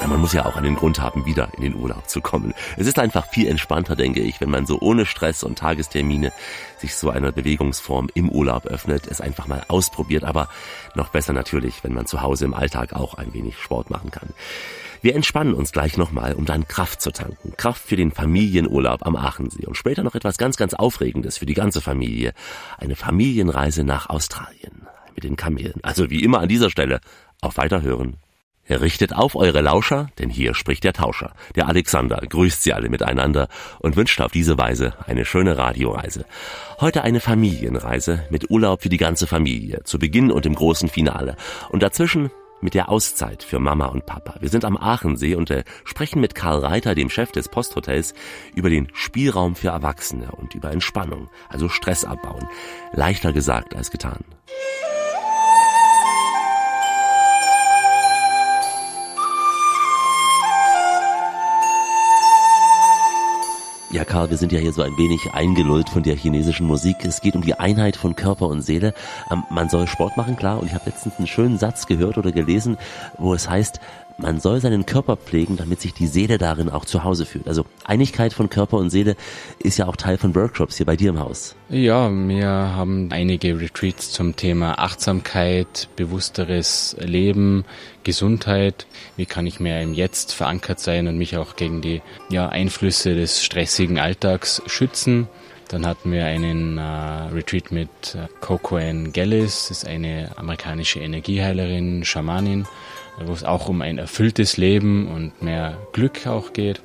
[0.00, 2.52] Ja, man muss ja auch einen Grund haben, wieder in den Urlaub zu kommen.
[2.76, 6.32] Es ist einfach viel entspannter, denke ich, wenn man so ohne Stress und Tagestermine
[6.78, 10.48] sich so einer Bewegungsform im Urlaub öffnet, es einfach mal ausprobiert, aber
[10.94, 14.28] noch besser natürlich, wenn man zu Hause im Alltag auch ein wenig Sport machen kann.
[15.00, 17.54] Wir entspannen uns gleich nochmal, um dann Kraft zu tanken.
[17.56, 21.54] Kraft für den Familienurlaub am Aachensee und später noch etwas ganz, ganz Aufregendes für die
[21.54, 22.34] ganze Familie.
[22.76, 25.80] Eine Familienreise nach Australien mit den Kamelen.
[25.82, 27.00] Also wie immer an dieser Stelle
[27.40, 28.18] auf Weiterhören.
[28.68, 31.32] Richtet auf eure Lauscher, denn hier spricht der Tauscher.
[31.54, 33.48] Der Alexander grüßt sie alle miteinander
[33.78, 36.24] und wünscht auf diese Weise eine schöne Radioreise.
[36.80, 41.36] Heute eine Familienreise mit Urlaub für die ganze Familie, zu Beginn und im großen Finale.
[41.70, 44.36] Und dazwischen mit der Auszeit für Mama und Papa.
[44.40, 48.14] Wir sind am Aachensee und äh, sprechen mit Karl Reiter, dem Chef des Posthotels,
[48.54, 52.48] über den Spielraum für Erwachsene und über Entspannung, also Stress abbauen.
[52.92, 54.24] Leichter gesagt als getan.
[63.92, 67.04] Ja, Karl, wir sind ja hier so ein wenig eingelullt von der chinesischen Musik.
[67.04, 68.92] Es geht um die Einheit von Körper und Seele.
[69.30, 70.58] Ähm, man soll Sport machen, klar.
[70.58, 72.78] Und ich habe letztens einen schönen Satz gehört oder gelesen,
[73.16, 73.78] wo es heißt,
[74.18, 77.46] man soll seinen Körper pflegen, damit sich die Seele darin auch zu Hause fühlt.
[77.48, 79.16] Also Einigkeit von Körper und Seele
[79.58, 81.54] ist ja auch Teil von Workshops hier bei dir im Haus.
[81.68, 87.64] Ja, wir haben einige Retreats zum Thema Achtsamkeit, bewussteres Leben,
[88.04, 88.86] Gesundheit.
[89.16, 92.00] Wie kann ich mehr im Jetzt verankert sein und mich auch gegen die
[92.30, 95.28] ja, Einflüsse des stressigen Alltags schützen.
[95.68, 102.04] Dann hatten wir einen äh, Retreat mit äh, Coco Ann Gellis, ist eine amerikanische Energieheilerin,
[102.04, 102.66] Schamanin
[103.24, 106.82] wo es auch um ein erfülltes Leben und mehr Glück auch geht.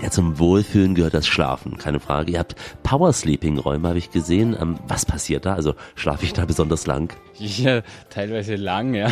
[0.00, 2.32] Ja, zum Wohlfühlen gehört das Schlafen, keine Frage.
[2.32, 4.56] Ihr habt Power Sleeping Räume, habe ich gesehen.
[4.58, 5.54] Ähm, was passiert da?
[5.54, 7.14] Also schlafe ich da besonders lang?
[7.38, 9.10] Ja, teilweise lang, ja.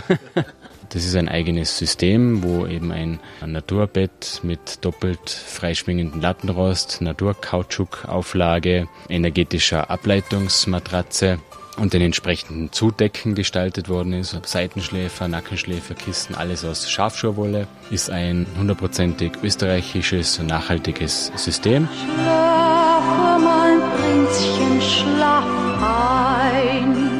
[0.88, 9.88] Das ist ein eigenes System, wo eben ein Naturbett mit doppelt freischwingenden Lattenrost, Naturkautschukauflage, energetischer
[9.88, 11.38] Ableitungsmatratze
[11.80, 14.38] und den entsprechenden Zudecken gestaltet worden ist.
[14.46, 17.66] Seitenschläfer, Nackenschläfer, Kisten, alles aus Schafschurwolle.
[17.90, 21.88] Ist ein hundertprozentig österreichisches, nachhaltiges System.
[22.14, 25.44] Schlafe, mein Prinzchen, schlaf
[25.82, 27.10] ein.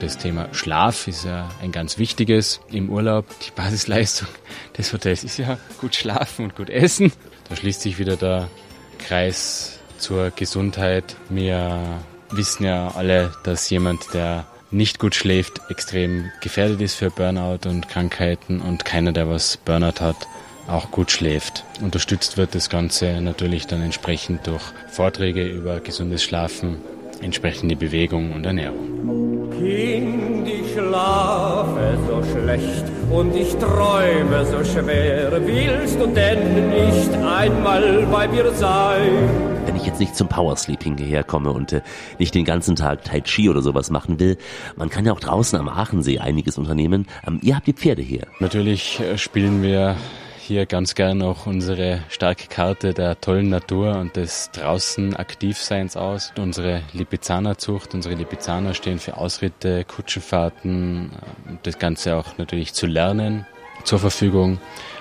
[0.00, 3.26] Das Thema Schlaf ist ja ein ganz wichtiges im Urlaub.
[3.46, 4.28] Die Basisleistung
[4.76, 7.12] des Hotels ist ja gut schlafen und gut essen.
[7.48, 8.48] Da schließt sich wieder der
[8.98, 11.16] Kreis zur Gesundheit.
[11.28, 17.68] Wir wissen ja alle, dass jemand, der nicht gut schläft, extrem gefährdet ist für Burnout
[17.68, 20.28] und Krankheiten und keiner, der was Burnout hat,
[20.66, 21.64] auch gut schläft.
[21.80, 26.76] Unterstützt wird das Ganze natürlich dann entsprechend durch Vorträge über gesundes Schlafen,
[27.22, 29.52] entsprechende Bewegung und Ernährung.
[29.62, 35.32] Ich schlafe so schlecht und ich träume so schwer.
[35.44, 39.28] Willst du denn nicht einmal bei mir sein?
[39.66, 41.82] Wenn ich jetzt nicht zum Powersleeping hierher komme und äh,
[42.18, 44.38] nicht den ganzen Tag Tai Chi oder sowas machen will,
[44.76, 47.06] man kann ja auch draußen am Aachensee einiges unternehmen.
[47.26, 48.26] Ähm, ihr habt die Pferde hier.
[48.38, 49.96] Natürlich äh, spielen wir
[50.48, 56.32] hier ganz gern auch unsere starke Karte der tollen Natur und des draußen Aktivseins aus.
[56.38, 63.46] Unsere Lipizzaner-Zucht, unsere Lipizzaner stehen für Ausritte, Kutschenfahrten, äh, das Ganze auch natürlich zu lernen
[63.84, 64.58] zur Verfügung.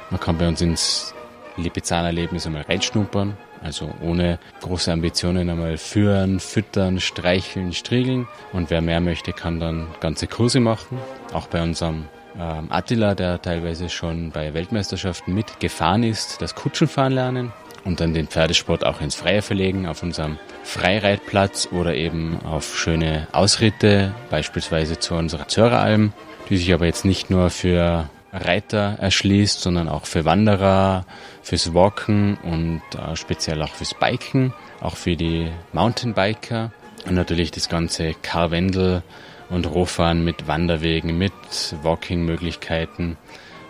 [0.09, 1.13] Man kann bei uns ins
[1.55, 8.27] Lipizzaner-Erlebnis einmal reinschnuppern, also ohne große Ambitionen einmal führen, füttern, streicheln, striegeln.
[8.51, 10.99] Und wer mehr möchte, kann dann ganze Kurse machen.
[11.31, 12.05] Auch bei unserem
[12.39, 18.85] Attila, der teilweise schon bei Weltmeisterschaften mitgefahren ist, das Kutschenfahren lernen und dann den Pferdesport
[18.85, 25.47] auch ins Freie verlegen, auf unserem Freireitplatz oder eben auf schöne Ausritte, beispielsweise zu unserer
[25.47, 26.13] Zöreralm,
[26.49, 31.05] die sich aber jetzt nicht nur für Reiter erschließt, sondern auch für Wanderer,
[31.41, 36.71] fürs Walken und äh, speziell auch fürs Biken, auch für die Mountainbiker.
[37.07, 39.01] Und natürlich das ganze Karwendel
[39.49, 41.33] und Rohfahren mit Wanderwegen, mit
[41.81, 43.17] Walking-Möglichkeiten.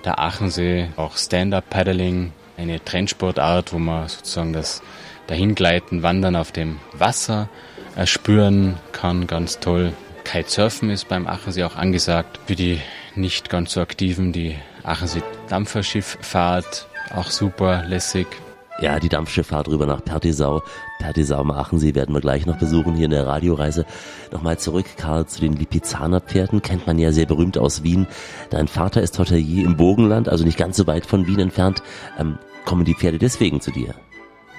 [0.06, 4.82] Der Aachensee, auch Stand-Up-Paddling, eine Trendsportart, wo man sozusagen das
[5.28, 7.50] Dahingleiten, Wandern auf dem Wasser
[7.96, 9.94] erspüren kann, ganz toll.
[10.24, 12.40] Kitesurfen ist beim Aachensee auch angesagt.
[12.46, 12.82] Für die
[13.16, 18.28] nicht ganz so aktiven, die Aachensee Dampferschifffahrt, auch super lässig.
[18.80, 20.62] Ja, die Dampfschifffahrt rüber nach Pertisau.
[21.00, 23.86] Pertisau am Aachensee werden wir gleich noch besuchen hier in der Radioreise.
[24.32, 26.62] Nochmal zurück, Karl, zu den Lipizzaner Pferden.
[26.62, 28.08] Kennt man ja sehr berühmt aus Wien.
[28.50, 31.84] Dein Vater ist Hotelier im Bogenland, also nicht ganz so weit von Wien entfernt.
[32.20, 33.94] Ähm, kommen die Pferde deswegen zu dir?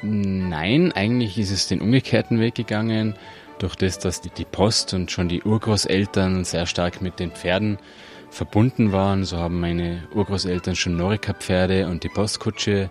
[0.03, 3.15] Nein, eigentlich ist es den umgekehrten Weg gegangen.
[3.59, 7.79] Durch das, dass die, die Post und schon die Urgroßeltern sehr stark mit den Pferden
[8.31, 12.91] verbunden waren, so haben meine Urgroßeltern schon Norika-Pferde und die Postkutsche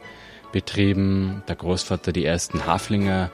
[0.58, 1.44] betrieben.
[1.48, 3.30] Der Großvater die ersten Haflinger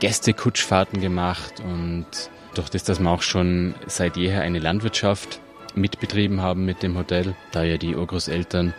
[0.00, 2.06] Gästekutschfahrten gemacht und
[2.54, 5.40] durch das, dass wir auch schon seit jeher eine Landwirtschaft
[5.74, 8.72] mitbetrieben haben mit dem Hotel, da ja die Urgroßeltern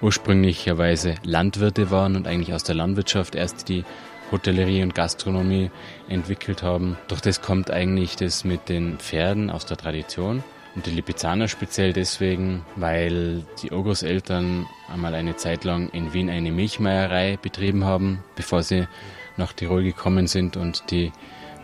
[0.00, 3.84] ursprünglicherweise Landwirte waren und eigentlich aus der Landwirtschaft erst die
[4.32, 5.70] Hotellerie und Gastronomie
[6.08, 6.96] entwickelt haben.
[7.08, 10.42] Durch das kommt eigentlich das mit den Pferden aus der Tradition.
[10.76, 16.52] Und die Lipizzaner speziell deswegen, weil die Urgroßeltern einmal eine Zeit lang in Wien eine
[16.52, 18.86] Milchmeierei betrieben haben, bevor sie
[19.38, 21.12] nach Tirol gekommen sind und die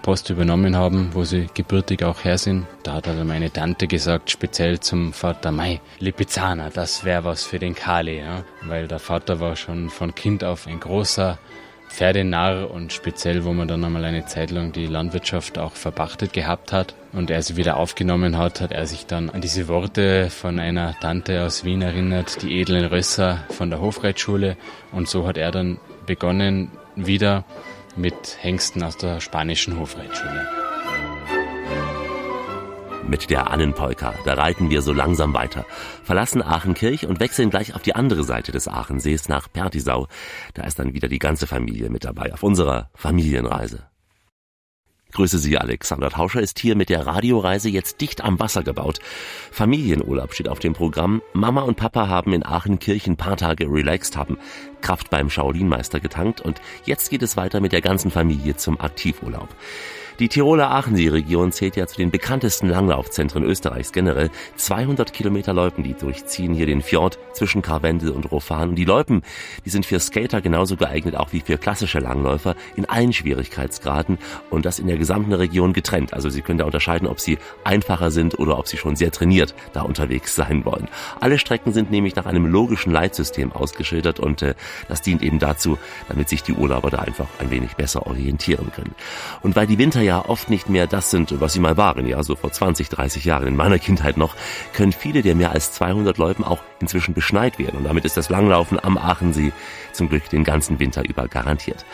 [0.00, 2.66] Post übernommen haben, wo sie gebürtig auch her sind.
[2.82, 7.58] Da hat also meine Tante gesagt, speziell zum Vater, Mai, Lipizzaner, das wäre was für
[7.58, 8.44] den Kali, ja?
[8.62, 11.38] weil der Vater war schon von Kind auf ein großer
[11.92, 16.72] Pferdenarr und speziell, wo man dann einmal eine Zeit lang die Landwirtschaft auch verpachtet gehabt
[16.72, 20.58] hat und er sie wieder aufgenommen hat, hat er sich dann an diese Worte von
[20.58, 24.56] einer Tante aus Wien erinnert, die edlen Rösser von der Hofreitschule
[24.90, 27.44] und so hat er dann begonnen, wieder
[27.94, 30.61] mit Hengsten aus der spanischen Hofreitschule.
[33.06, 35.66] Mit der Annenpolka, da reiten wir so langsam weiter,
[36.04, 40.06] verlassen Aachenkirch und wechseln gleich auf die andere Seite des Aachensees nach Pertisau.
[40.54, 43.84] Da ist dann wieder die ganze Familie mit dabei auf unserer Familienreise.
[45.12, 48.98] Grüße Sie, Alexander Tauscher ist hier mit der Radioreise jetzt dicht am Wasser gebaut.
[49.50, 51.20] Familienurlaub steht auf dem Programm.
[51.34, 54.38] Mama und Papa haben in Aachenkirch ein paar Tage relaxed, haben
[54.80, 59.48] Kraft beim Shaolin-Meister getankt und jetzt geht es weiter mit der ganzen Familie zum Aktivurlaub.
[60.18, 64.30] Die Tiroler Aachensee-Region zählt ja zu den bekanntesten Langlaufzentren Österreichs generell.
[64.56, 68.70] 200 Kilometer Loipen, die durchziehen hier den Fjord zwischen Karwendel und Rofan.
[68.70, 69.22] Und die Loipen,
[69.64, 74.18] die sind für Skater genauso geeignet auch wie für klassische Langläufer in allen Schwierigkeitsgraden
[74.50, 76.12] und das in der gesamten Region getrennt.
[76.12, 79.54] Also Sie können da unterscheiden, ob sie einfacher sind oder ob sie schon sehr trainiert
[79.72, 80.88] da unterwegs sein wollen.
[81.20, 84.54] Alle Strecken sind nämlich nach einem logischen Leitsystem ausgeschildert und äh,
[84.88, 88.94] das dient eben dazu, damit sich die Urlauber da einfach ein wenig besser orientieren können.
[89.42, 92.22] Und weil die Winter ja oft nicht mehr das sind, was sie mal waren, ja,
[92.22, 94.36] so vor 20, 30 Jahren in meiner Kindheit noch,
[94.72, 98.28] können viele der mehr als 200 Loipen auch inzwischen beschneit werden und damit ist das
[98.28, 99.52] Langlaufen am Aachensee
[99.92, 101.84] zum Glück den ganzen Winter über garantiert.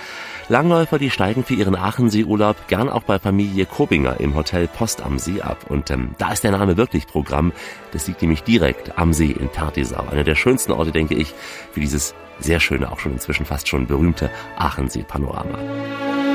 [0.50, 5.18] Langläufer, die steigen für ihren Aachensee-Urlaub gern auch bei Familie Kobinger im Hotel Post am
[5.18, 5.66] See ab.
[5.68, 7.52] Und ähm, da ist der Name wirklich Programm.
[7.92, 10.06] Das liegt nämlich direkt am See in Pertisau.
[10.10, 11.34] Einer der schönsten Orte, denke ich,
[11.72, 16.27] für dieses sehr schöne, auch schon inzwischen fast schon berühmte Aachensee-Panorama.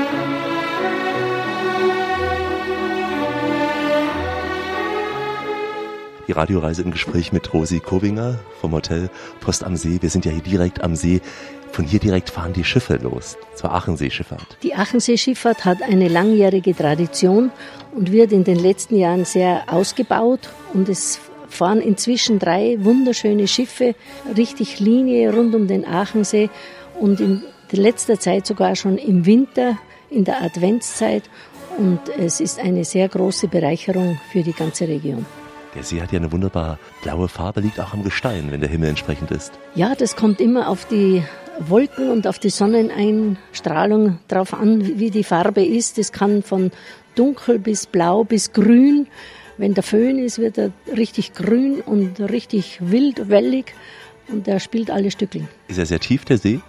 [6.26, 9.10] Die Radioreise im Gespräch mit Rosi Kobinger vom Hotel
[9.40, 9.98] Post am See.
[10.00, 11.20] Wir sind ja hier direkt am See.
[11.70, 14.56] Von hier direkt fahren die Schiffe los zur Aachenseeschifffahrt.
[14.62, 17.50] Die Aachenseeschifffahrt hat eine langjährige Tradition
[17.94, 23.94] und wird in den letzten Jahren sehr ausgebaut und es fahren inzwischen drei wunderschöne Schiffe,
[24.34, 26.48] richtig Linie rund um den Aachensee
[26.98, 29.76] und in letzter Zeit sogar schon im Winter,
[30.10, 31.24] in der Adventszeit
[31.76, 35.26] und es ist eine sehr große Bereicherung für die ganze Region.
[35.74, 38.90] Der See hat ja eine wunderbar blaue Farbe, liegt auch am Gestein, wenn der Himmel
[38.90, 39.52] entsprechend ist.
[39.74, 41.24] Ja, das kommt immer auf die
[41.58, 45.98] Wolken und auf die Sonneneinstrahlung drauf an, wie die Farbe ist.
[45.98, 46.70] Es kann von
[47.16, 49.08] dunkel bis blau bis grün.
[49.56, 53.74] Wenn der Föhn ist, wird er richtig grün und richtig wild, wellig
[54.28, 55.48] und er spielt alle Stückeln.
[55.68, 56.60] Ist er sehr tief, der See?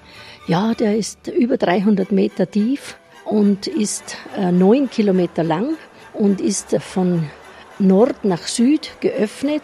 [0.47, 5.75] Ja, der ist über 300 Meter tief und ist äh, neun Kilometer lang
[6.13, 7.27] und ist von
[7.79, 9.63] Nord nach Süd geöffnet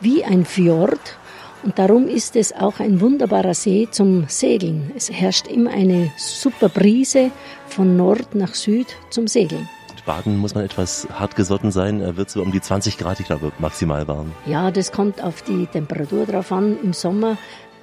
[0.00, 1.18] wie ein Fjord.
[1.62, 4.92] Und darum ist es auch ein wunderbarer See zum Segeln.
[4.96, 7.30] Es herrscht immer eine super Brise
[7.68, 9.68] von Nord nach Süd zum Segeln.
[9.94, 12.00] Mit Baden muss man etwas hartgesotten sein.
[12.00, 14.32] Er wird so um die 20 Grad, ich glaube, maximal warm.
[14.46, 16.78] Ja, das kommt auf die Temperatur drauf an.
[16.82, 17.36] Im Sommer,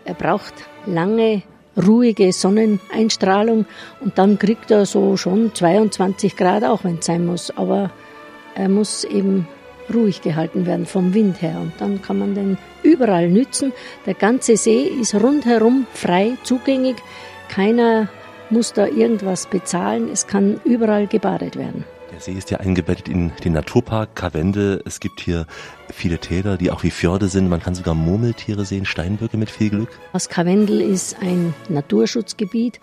[0.05, 0.55] er braucht
[0.87, 1.43] lange,
[1.77, 3.67] ruhige Sonneneinstrahlung
[3.99, 7.51] und dann kriegt er so schon 22 Grad, auch wenn es sein muss.
[7.55, 7.91] Aber
[8.55, 9.47] er muss eben
[9.93, 11.59] ruhig gehalten werden vom Wind her.
[11.59, 13.73] Und dann kann man den überall nützen.
[14.05, 16.97] Der ganze See ist rundherum frei zugänglich.
[17.49, 18.09] Keiner
[18.49, 20.09] muss da irgendwas bezahlen.
[20.11, 21.83] Es kann überall gebadet werden.
[22.11, 24.81] Der See ist ja eingebettet in den Naturpark Karwende.
[24.85, 25.45] Es gibt hier
[25.91, 27.49] viele Täler, die auch wie Fjorde sind.
[27.49, 29.89] Man kann sogar Murmeltiere sehen, Steinböcke mit viel Glück.
[30.13, 32.79] Das Karwendel ist ein Naturschutzgebiet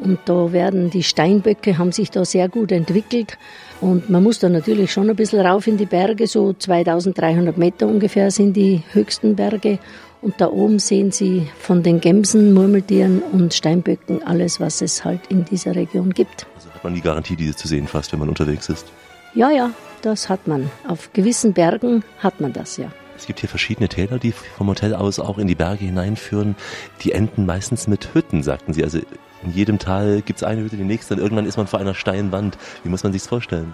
[0.00, 3.36] und da werden die Steinböcke haben sich da sehr gut entwickelt.
[3.80, 7.86] Und man muss da natürlich schon ein bisschen rauf in die Berge, so 2300 Meter
[7.86, 9.78] ungefähr sind die höchsten Berge.
[10.20, 15.20] Und da oben sehen Sie von den Gämsen, Murmeltieren und Steinböcken alles, was es halt
[15.28, 16.46] in dieser Region gibt.
[16.56, 18.86] Also hat man die Garantie, diese zu sehen fast, wenn man unterwegs ist.
[19.34, 19.70] Ja, ja,
[20.02, 20.70] das hat man.
[20.88, 22.90] Auf gewissen Bergen hat man das, ja.
[23.16, 26.54] Es gibt hier verschiedene Täler, die vom Hotel aus auch in die Berge hineinführen.
[27.02, 28.84] Die enden meistens mit Hütten, sagten sie.
[28.84, 29.00] Also
[29.42, 31.94] in jedem Tal gibt es eine Hütte, die nächste und irgendwann ist man vor einer
[31.94, 32.58] steilen Wand.
[32.82, 33.72] Wie muss man sich's vorstellen?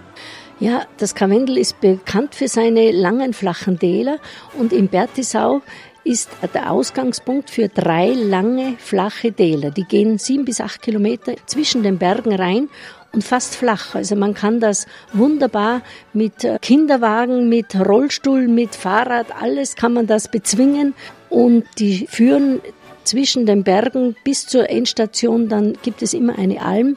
[0.60, 4.18] Ja, das Karwendel ist bekannt für seine langen, flachen Täler
[4.58, 5.62] und in Bertisau
[6.04, 9.70] ist der Ausgangspunkt für drei lange, flache Täler.
[9.70, 12.68] Die gehen sieben bis acht Kilometer zwischen den Bergen rein
[13.12, 13.94] und fast flach.
[13.94, 15.80] Also man kann das wunderbar
[16.12, 20.94] mit äh, Kinderwagen, mit Rollstuhl, mit Fahrrad, alles kann man das bezwingen
[21.30, 22.60] und die führen
[23.04, 26.96] zwischen den Bergen bis zur Endstation, dann gibt es immer eine Alm.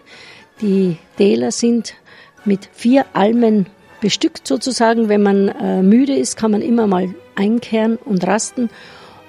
[0.61, 1.93] Die Täler sind
[2.45, 3.67] mit vier Almen
[4.01, 5.09] bestückt sozusagen.
[5.09, 8.69] Wenn man äh, müde ist, kann man immer mal einkehren und rasten.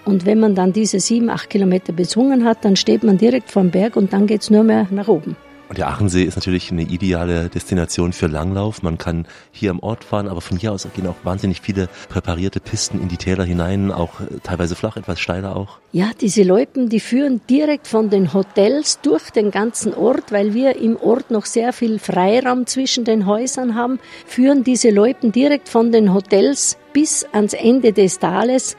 [0.04, 3.70] Und wenn man dann diese sieben, acht Kilometer bezwungen hat, dann steht man direkt vom
[3.70, 5.36] Berg und dann geht's nur mehr nach oben.
[5.68, 8.82] Und der Aachensee ist natürlich eine ideale Destination für Langlauf.
[8.82, 12.58] Man kann hier am Ort fahren, aber von hier aus gehen auch wahnsinnig viele präparierte
[12.60, 15.78] Pisten in die Täler hinein, auch äh, teilweise flach, etwas steiler auch.
[15.92, 20.76] Ja, diese Loipen, die führen direkt von den Hotels durch den ganzen Ort, weil wir
[20.76, 25.92] im Ort noch sehr viel Freiraum zwischen den Häusern haben, führen diese Loipen direkt von
[25.92, 28.76] den Hotels bis ans Ende des Tales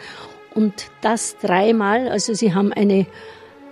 [0.55, 2.09] und das dreimal.
[2.09, 3.05] Also sie haben eine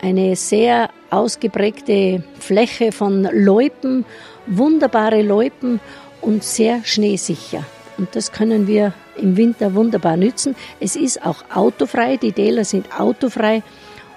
[0.02, 4.06] eine sehr ausgeprägte Fläche von Loipen,
[4.46, 5.80] wunderbare Loipen
[6.22, 7.66] und sehr schneesicher.
[7.98, 10.56] Und das können wir im Winter wunderbar nützen.
[10.80, 13.64] Es ist auch autofrei, die Täler sind autofrei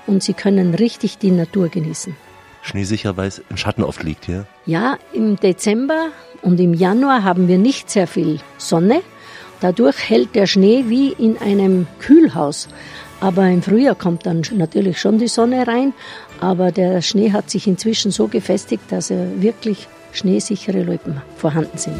[0.06, 2.14] und Sie können richtig die Natur genießen.
[2.62, 4.46] Schneesicher, weil es im Schatten oft liegt hier.
[4.66, 6.08] Ja, im Dezember
[6.42, 9.02] und im Januar haben wir nicht sehr viel Sonne.
[9.60, 12.68] Dadurch hält der Schnee wie in einem Kühlhaus.
[13.20, 15.92] Aber im Frühjahr kommt dann natürlich schon die Sonne rein,
[16.40, 21.96] aber der Schnee hat sich inzwischen so gefestigt, dass wirklich schneesichere Loipen vorhanden sind.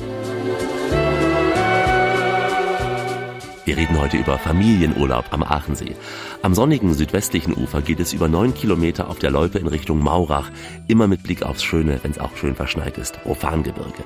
[3.66, 5.94] Wir reden heute über Familienurlaub am Aachensee.
[6.40, 10.50] Am sonnigen südwestlichen Ufer geht es über neun Kilometer auf der Loipe in Richtung Maurach,
[10.88, 14.04] immer mit Blick aufs Schöne, wenn es auch schön verschneit ist, Profangebirge.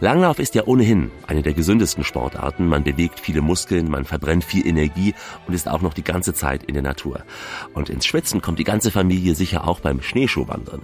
[0.00, 2.68] Langlauf ist ja ohnehin eine der gesündesten Sportarten.
[2.68, 5.14] Man bewegt viele Muskeln, man verbrennt viel Energie
[5.48, 7.24] und ist auch noch die ganze Zeit in der Natur.
[7.74, 10.82] Und ins Schwitzen kommt die ganze Familie sicher auch beim Schneeschuhwandern.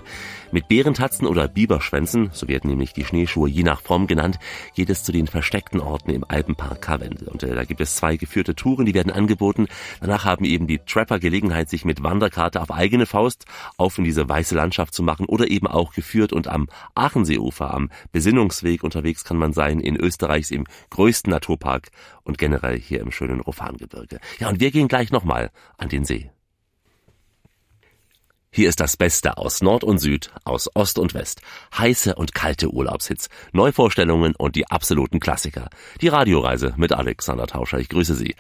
[0.51, 4.39] Mit Bärentatzen oder Biberschwänzen, so werden nämlich die Schneeschuhe je nach Form genannt,
[4.75, 7.29] geht es zu den versteckten Orten im Alpenpark Karwendel.
[7.29, 9.69] Und äh, da gibt es zwei geführte Touren, die werden angeboten.
[10.01, 13.45] Danach haben eben die Trapper Gelegenheit, sich mit Wanderkarte auf eigene Faust
[13.77, 17.91] auf in diese weiße Landschaft zu machen oder eben auch geführt und am Aachenseeufer, am
[18.13, 21.91] Besinnungsweg unterwegs kann man sein in Österreichs im größten Naturpark
[22.23, 24.19] und generell hier im schönen Rofangebirge.
[24.39, 26.31] Ja, und wir gehen gleich nochmal an den See.
[28.51, 31.43] Hier ist das Beste aus Nord und Süd, aus Ost und West.
[31.77, 35.69] Heiße und kalte Urlaubshits, Neuvorstellungen und die absoluten Klassiker.
[36.01, 37.79] Die Radioreise mit Alexander Tauscher.
[37.79, 38.35] Ich grüße Sie.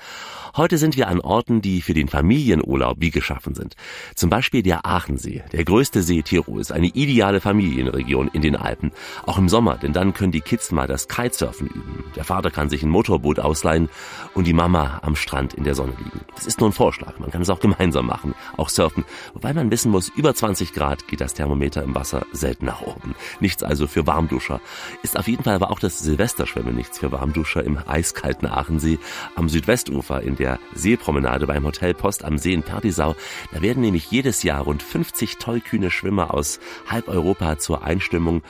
[0.57, 3.75] Heute sind wir an Orten, die für den Familienurlaub wie geschaffen sind.
[4.15, 8.93] Zum Beispiel der Aachensee, der größte See Tirols, eine ideale Familienregion in den Alpen.
[9.27, 12.05] Auch im Sommer, denn dann können die Kids mal das Kitesurfen üben.
[12.17, 13.89] Der Vater kann sich ein Motorboot ausleihen
[14.35, 16.21] und die Mama am Strand in der Sonne liegen.
[16.35, 19.05] Das ist nur ein Vorschlag, man kann es auch gemeinsam machen, auch surfen.
[19.35, 23.15] Wobei man wissen muss, über 20 Grad geht das Thermometer im Wasser selten nach oben.
[23.41, 24.61] Nichts also für Warmduscher.
[25.03, 28.99] Ist auf jeden Fall aber auch das Silvesterschwimmen nichts für Warmduscher im eiskalten Aachensee
[29.35, 33.17] am Südwestufer in der Seepromenade beim Hotel Post am See in Pertisau.
[33.53, 38.43] Da werden nämlich jedes Jahr rund 50 tollkühne Schwimmer aus halb Europa zur Einstimmung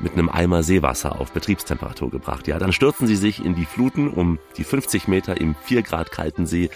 [0.00, 2.46] mit einem Eimer Seewasser auf Betriebstemperatur gebracht.
[2.46, 6.10] Ja, dann stürzen sie sich in die Fluten um die 50 Meter im 4 Grad
[6.10, 6.70] kalten See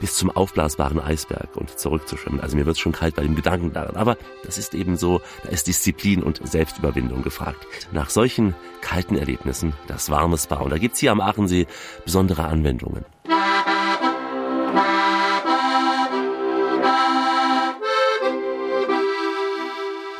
[0.00, 2.40] bis zum aufblasbaren Eisberg und zurückzuschwimmen.
[2.40, 3.96] Also mir wird's schon kalt bei dem Gedanken daran.
[3.96, 7.66] Aber das ist eben so, da ist Disziplin und Selbstüberwindung gefragt.
[7.92, 10.56] Nach solchen kalten Erlebnissen das warme Spa.
[10.56, 11.66] Und da gibt's hier am Aachensee
[12.04, 13.04] besondere Anwendungen.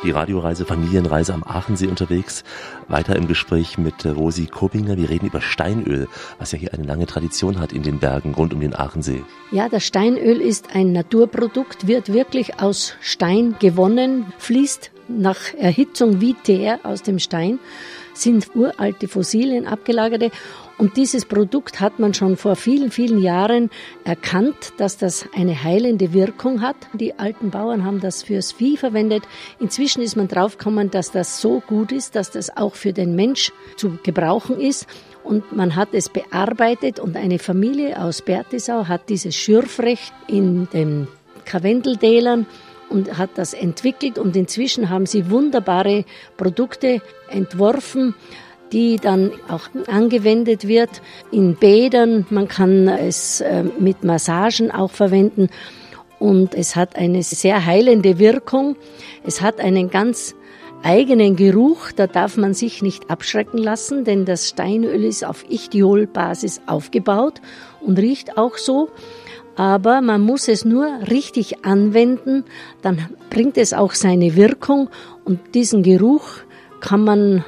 [0.07, 2.45] Die Radioreise, Familienreise am Aachensee unterwegs.
[2.87, 4.95] Weiter im Gespräch mit äh, Rosi Kobinger.
[4.95, 6.07] Wir reden über Steinöl,
[6.39, 9.23] was ja hier eine lange Tradition hat in den Bergen rund um den Aachensee.
[9.51, 16.35] Ja, das Steinöl ist ein Naturprodukt, wird wirklich aus Stein gewonnen, fließt nach Erhitzung wie
[16.35, 17.59] Teer aus dem Stein,
[18.13, 20.31] sind uralte Fossilien abgelagerte
[20.77, 23.71] und dieses Produkt hat man schon vor vielen, vielen Jahren
[24.03, 26.75] erkannt, dass das eine heilende Wirkung hat.
[26.93, 29.23] Die alten Bauern haben das fürs Vieh verwendet.
[29.59, 33.51] Inzwischen ist man draufgekommen, dass das so gut ist, dass das auch für den Mensch
[33.75, 34.85] zu gebrauchen ist.
[35.23, 41.07] Und man hat es bearbeitet und eine Familie aus Bertisau hat dieses Schürfrecht in den
[41.45, 42.45] Karwendeltälern
[42.89, 46.05] und hat das entwickelt und inzwischen haben sie wunderbare
[46.37, 48.15] Produkte entworfen,
[48.71, 51.01] die dann auch angewendet wird
[51.31, 52.25] in Bädern.
[52.29, 55.49] Man kann es äh, mit Massagen auch verwenden
[56.19, 58.75] und es hat eine sehr heilende Wirkung.
[59.23, 60.35] Es hat einen ganz
[60.83, 66.61] eigenen Geruch, da darf man sich nicht abschrecken lassen, denn das Steinöl ist auf Ichthiol-Basis
[66.65, 67.41] aufgebaut
[67.81, 68.89] und riecht auch so.
[69.55, 72.45] Aber man muss es nur richtig anwenden,
[72.83, 74.89] dann bringt es auch seine Wirkung
[75.25, 76.27] und diesen Geruch
[76.79, 77.43] kann man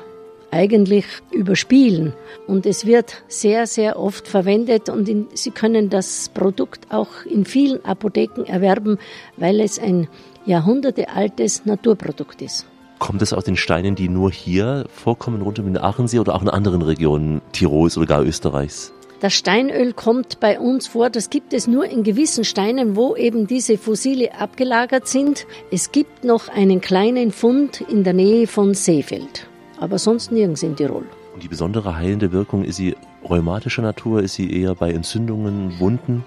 [0.52, 2.14] eigentlich überspielen.
[2.48, 7.46] Und es wird sehr, sehr oft verwendet und in, Sie können das Produkt auch in
[7.46, 8.98] vielen Apotheken erwerben,
[9.38, 10.08] weil es ein
[10.46, 12.66] jahrhundertealtes Naturprodukt ist.
[13.00, 16.42] Kommt es aus den Steinen, die nur hier vorkommen, rund um den Aachensee oder auch
[16.42, 18.92] in anderen Regionen Tirols oder gar Österreichs?
[19.22, 21.10] Das Steinöl kommt bei uns vor.
[21.10, 25.46] Das gibt es nur in gewissen Steinen, wo eben diese Fossile abgelagert sind.
[25.72, 29.49] Es gibt noch einen kleinen Fund in der Nähe von Seefeld
[29.80, 31.06] aber sonst nirgends in Tirol.
[31.34, 32.96] Und die besondere heilende Wirkung, ist sie
[33.28, 34.22] rheumatischer Natur?
[34.22, 36.24] Ist sie eher bei Entzündungen, Wunden?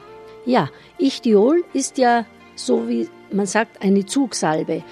[0.46, 2.24] Ja, Ichthiol ist ja
[2.55, 4.82] so wie man sagt eine Zugsalbe.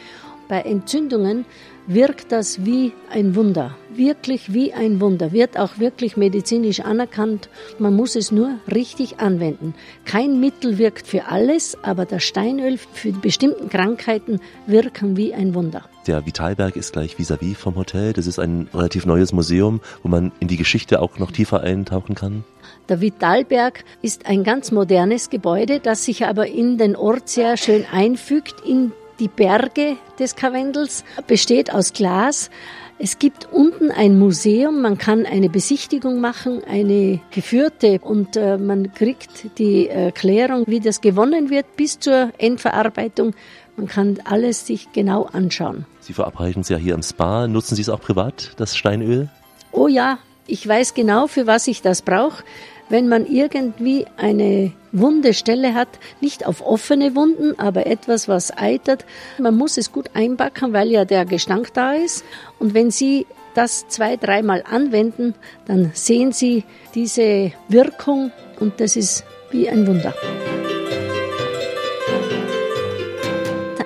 [0.49, 1.45] Bei Entzündungen
[1.87, 7.49] wirkt das wie ein Wunder, wirklich wie ein Wunder, wird auch wirklich medizinisch anerkannt.
[7.79, 9.75] Man muss es nur richtig anwenden.
[10.05, 15.85] Kein Mittel wirkt für alles, aber das Steinöl für bestimmten Krankheiten wirken wie ein Wunder.
[16.07, 18.13] Der Vitalberg ist gleich vis-à-vis -vis vom Hotel.
[18.13, 22.15] Das ist ein relativ neues Museum, wo man in die Geschichte auch noch tiefer eintauchen
[22.15, 22.45] kann.
[22.89, 27.85] Der Vitalberg ist ein ganz modernes Gebäude, das sich aber in den Ort sehr schön
[27.93, 32.51] einfügt, in die Berge des Karwendels besteht aus Glas.
[32.99, 38.93] Es gibt unten ein Museum, man kann eine Besichtigung machen, eine geführte und äh, man
[38.93, 43.35] kriegt die Erklärung, wie das gewonnen wird bis zur Endverarbeitung.
[43.77, 45.87] Man kann alles sich genau anschauen.
[46.01, 47.47] Sie verabreichen es ja hier im Spa.
[47.47, 49.31] Nutzen Sie es auch privat, das Steinöl?
[49.73, 52.43] Oh ja, ich weiß genau, für was ich das brauche
[52.91, 55.89] wenn man irgendwie eine wunde Stelle hat,
[56.21, 59.07] nicht auf offene Wunden, aber etwas, was eitert.
[59.39, 62.25] Man muss es gut einbacken, weil ja der Gestank da ist.
[62.59, 65.35] Und wenn Sie das zwei, dreimal anwenden,
[65.67, 66.65] dann sehen Sie
[66.95, 70.15] diese Wirkung und das ist wie ein Wunder.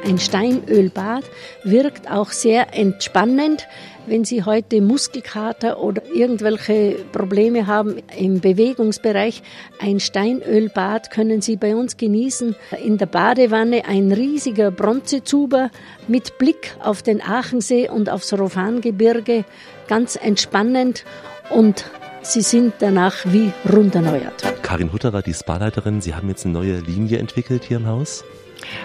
[0.06, 1.24] Ein Steinölbad
[1.64, 3.66] wirkt auch sehr entspannend.
[4.06, 9.42] Wenn Sie heute Muskelkater oder irgendwelche Probleme haben im Bewegungsbereich,
[9.78, 12.54] ein Steinölbad können Sie bei uns genießen.
[12.84, 15.70] In der Badewanne ein riesiger Bronzezuber
[16.06, 19.46] mit Blick auf den Aachensee und aufs Rofangebirge.
[19.88, 21.04] Ganz entspannend
[21.48, 21.86] und
[22.20, 24.62] Sie sind danach wie runderneuert.
[24.62, 28.22] Karin Hutterer, die Spa-Leiterin, Sie haben jetzt eine neue Linie entwickelt hier im Haus?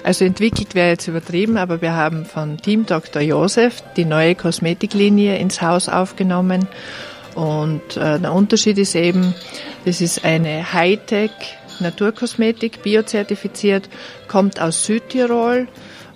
[0.03, 3.21] Also entwickelt wäre jetzt übertrieben, aber wir haben von Team Dr.
[3.21, 6.67] Josef die neue Kosmetiklinie ins Haus aufgenommen.
[7.35, 9.33] Und äh, der Unterschied ist eben,
[9.85, 11.31] das ist eine Hightech
[11.79, 13.89] Naturkosmetik, biozertifiziert,
[14.27, 15.67] kommt aus Südtirol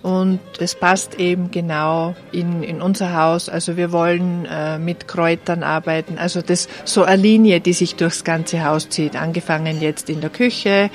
[0.01, 3.47] und es passt eben genau in, in unser Haus.
[3.47, 6.17] Also wir wollen äh, mit Kräutern arbeiten.
[6.17, 9.15] Also das so eine Linie, die sich durchs ganze Haus zieht.
[9.15, 10.89] Angefangen jetzt in der Küche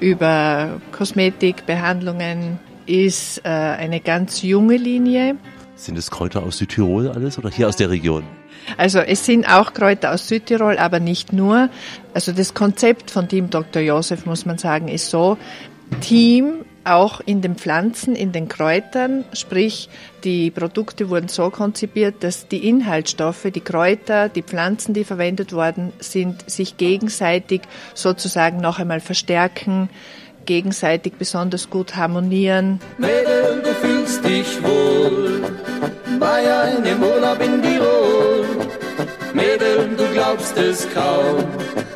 [0.00, 5.36] über Kosmetik, Behandlungen ist äh, eine ganz junge Linie.
[5.74, 8.24] Sind es Kräuter aus Südtirol alles oder hier aus der Region?
[8.76, 11.68] Also es sind auch Kräuter aus Südtirol, aber nicht nur.
[12.14, 13.82] Also das Konzept von Team Dr.
[13.82, 15.38] Josef, muss man sagen, ist so,
[16.00, 19.88] Team auch in den Pflanzen, in den Kräutern, sprich
[20.24, 25.92] die Produkte wurden so konzipiert, dass die Inhaltsstoffe, die Kräuter, die Pflanzen, die verwendet worden
[25.98, 27.62] sind, sich gegenseitig
[27.94, 29.88] sozusagen noch einmal verstärken,
[30.46, 32.80] gegenseitig besonders gut harmonieren.
[32.98, 35.42] Mädel, du fühlst dich wohl
[36.18, 38.46] bei einem Urlaub in Tirol.
[39.34, 41.38] Mädel, du glaubst es kaum.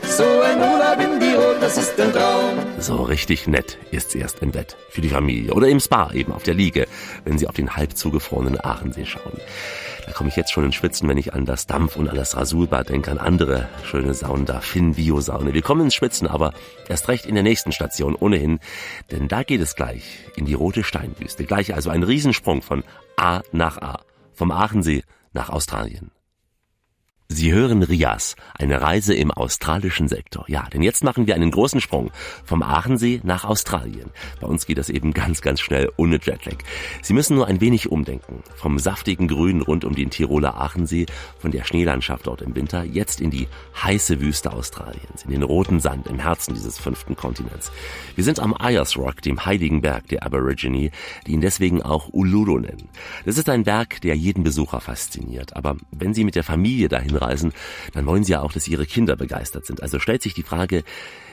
[0.03, 2.59] So ein Urlaub in Tirol, das ist ein Traum.
[2.79, 6.45] So richtig nett ist erst im Bett für die Familie oder im Spa eben auf
[6.45, 6.87] der Liege,
[7.25, 9.41] wenn Sie auf den halb zugefrorenen Aachensee schauen.
[10.07, 12.37] Da komme ich jetzt schon ins Schwitzen, wenn ich an das Dampf- und an das
[12.37, 15.53] Rasulbad denke, an andere schöne Saunen da, Finn Bio Saune.
[15.53, 16.53] Wir kommen ins Schwitzen, aber
[16.89, 18.61] erst recht in der nächsten Station ohnehin,
[19.11, 20.05] denn da geht es gleich
[20.37, 21.45] in die Rote Steinwüste.
[21.45, 22.85] Gleich also ein Riesensprung von
[23.17, 24.01] A nach A,
[24.33, 25.03] vom Aachensee
[25.33, 26.13] nach Australien.
[27.33, 30.45] Sie hören Rias, eine Reise im australischen Sektor.
[30.49, 32.11] Ja, denn jetzt machen wir einen großen Sprung
[32.45, 34.11] vom Aachensee nach Australien.
[34.41, 36.57] Bei uns geht das eben ganz, ganz schnell ohne Jetlag.
[37.03, 38.43] Sie müssen nur ein wenig umdenken.
[38.57, 41.07] Vom saftigen Grün rund um den Tiroler Aachensee,
[41.39, 43.47] von der Schneelandschaft dort im Winter, jetzt in die
[43.81, 47.71] heiße Wüste Australiens, in den roten Sand im Herzen dieses fünften Kontinents.
[48.17, 50.91] Wir sind am Ayers Rock, dem heiligen Berg der Aborigine,
[51.29, 52.89] die ihn deswegen auch Uluru nennen.
[53.25, 55.55] Das ist ein Berg, der jeden Besucher fasziniert.
[55.55, 57.53] Aber wenn Sie mit der Familie dahin reisen,
[57.93, 59.83] dann wollen sie ja auch, dass ihre Kinder begeistert sind.
[59.83, 60.85] Also stellt sich die Frage,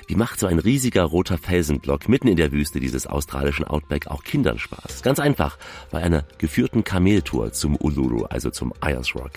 [0.08, 4.24] wie macht so ein riesiger roter Felsenblock mitten in der Wüste dieses australischen Outback auch
[4.24, 5.02] Kindern Spaß?
[5.04, 5.58] Ganz einfach,
[5.92, 9.32] bei einer geführten Kameltour zum Uluru, also zum Ayers Rock.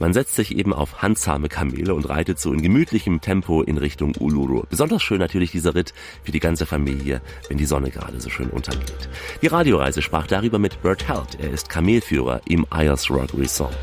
[0.00, 4.16] Man setzt sich eben auf handzahme Kamele und reitet so in gemütlichem Tempo in Richtung
[4.18, 4.64] Uluru.
[4.68, 5.94] Besonders schön natürlich dieser Ritt
[6.24, 9.08] für die ganze Familie, wenn die Sonne gerade so schön untergeht.
[9.40, 11.38] Die Radioreise sprach darüber mit Bert Held.
[11.40, 13.76] Er ist Kamelführer im Ayers Rock Resort.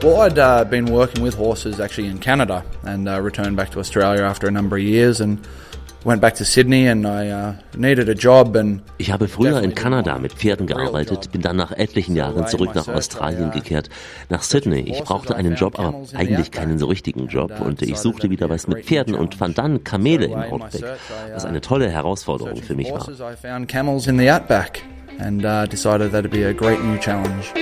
[0.00, 3.80] Well, I'd uh, been working with horses actually in Canada and uh, returned back to
[3.80, 5.44] Australia after a number of years and
[6.04, 9.74] went back to Sydney and I uh, needed a job and Ich habe früher in
[9.74, 13.90] Kanada mit Pferden gearbeitet, bin dann nach etlichen Jahren zurück nach Australien gekehrt,
[14.28, 14.82] nach Sydney.
[14.82, 18.68] Ich brauchte einen Job, aber eigentlich keinen so richtigen Job und ich suchte wieder was
[18.68, 20.84] mit Pferden und fand dann Kamele im Outback,
[21.34, 23.08] was eine tolle Herausforderung für mich war.
[23.08, 24.80] I found camels in the outback
[25.18, 27.52] and uh, decided that'd be a great new challenge.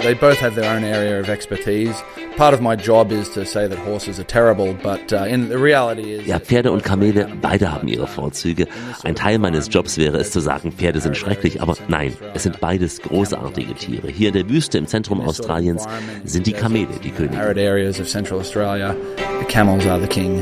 [0.00, 2.00] They both have their own area of expertise.
[2.36, 5.58] Part of my job is to say that horses are terrible, but uh, in the
[5.58, 8.66] reality is Ja, Pferde und Kamele, beide haben ihre Vorzüge.
[9.04, 12.60] Ein Teil meines Jobs wäre es zu sagen, Pferde sind schrecklich, aber nein, es sind
[12.60, 14.08] beides großartige Tiere.
[14.08, 15.86] Hier in der Wüste im Zentrum Australiens
[16.24, 17.40] sind die Kamele die Könige.
[17.40, 18.94] arid areas of Central Australia,
[19.40, 20.40] the camels are the king.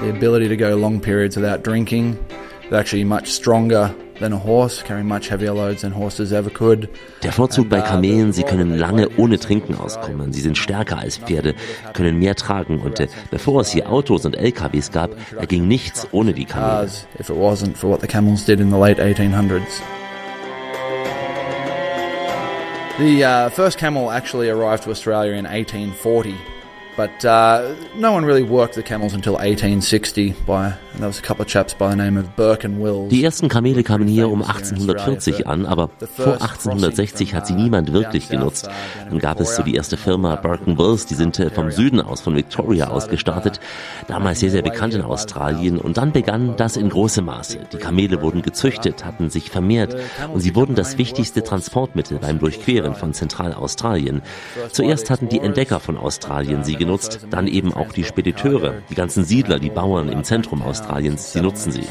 [0.00, 2.16] The ability to go long periods without drinking,
[2.70, 6.88] they're actually much stronger than a horse, carrying much heavier loads than horses ever could.
[7.22, 10.32] Der Vorzug bei Kamelen, sie können lange ohne Trinken auskommen.
[10.32, 11.54] Sie sind stärker als Pferde,
[11.92, 16.06] können mehr tragen und äh, bevor es hier Autos und LKWs gab, da ging nichts
[16.12, 16.66] ohne die Kamele.
[16.66, 19.82] Cars, if it wasn't for what the camels did in the late 1800s.
[22.98, 26.34] The uh, first camel actually arrived to Australia in 1840,
[26.96, 31.22] but uh, no one really worked the camels until 1860 by, and there was a
[31.22, 33.10] couple of chaps by the name of Burke and Wills.
[33.10, 38.28] Die ersten Kamele kamen hier um 1840 an, aber vor 1860 hat sie niemand wirklich
[38.28, 38.68] genutzt.
[39.08, 42.22] Dann gab es so die erste Firma Burke Wills, die sind äh, vom Süden aus,
[42.22, 43.60] von Victoria aus gestartet,
[44.08, 45.78] damals sehr, sehr bekannt in Australien.
[45.78, 47.58] Und dann begann das in großem Maße.
[47.72, 49.96] Die Kamele wurden gezüchtet, hatten sich vermehrt
[50.32, 54.22] und sie wurden das wichtigste Transportmittel beim Durchqueren von Zentralaustralien.
[54.72, 56.85] Zuerst hatten die Entdecker von Australien sie genutzt,
[57.30, 61.72] dann eben auch die Spediteure, die ganzen Siedler, die Bauern im Zentrum Australiens, sie nutzen
[61.72, 61.86] sie.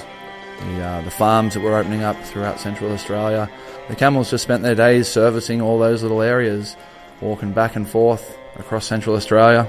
[0.59, 3.49] the, uh, farms that were opening up throughout central Australia.
[3.89, 4.63] The camels just spent
[5.05, 6.75] servicing all those little areas,
[7.21, 9.67] walking back and forth across central Australia,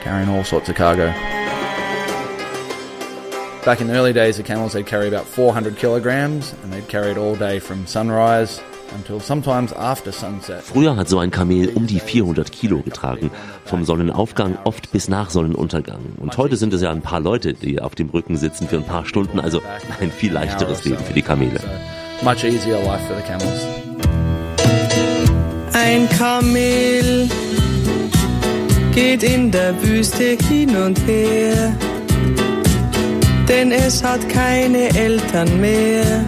[0.00, 1.12] carrying all sorts of cargo.
[3.64, 7.10] Back in the early days, the camels they'd carry about 400 kilograms, and they'd carry
[7.10, 8.62] it all day from sunrise
[8.94, 10.62] until sometimes after sunset.
[10.62, 13.30] Früher hat so ein Kamel um die 400 Kilo getragen,
[13.64, 16.00] vom Sonnenaufgang oft bis nach Sonnenuntergang.
[16.18, 18.86] Und heute sind es ja ein paar Leute, die auf dem Rücken sitzen für ein
[18.86, 19.62] paar Stunden, also
[20.00, 21.60] ein viel leichteres Leben für die Kamele.
[22.22, 23.66] Much easier life for the camels.
[25.72, 27.28] Ein Kamel
[28.94, 31.72] geht in der Wüste hin und her,
[33.48, 36.24] denn es hat keine Eltern mehr.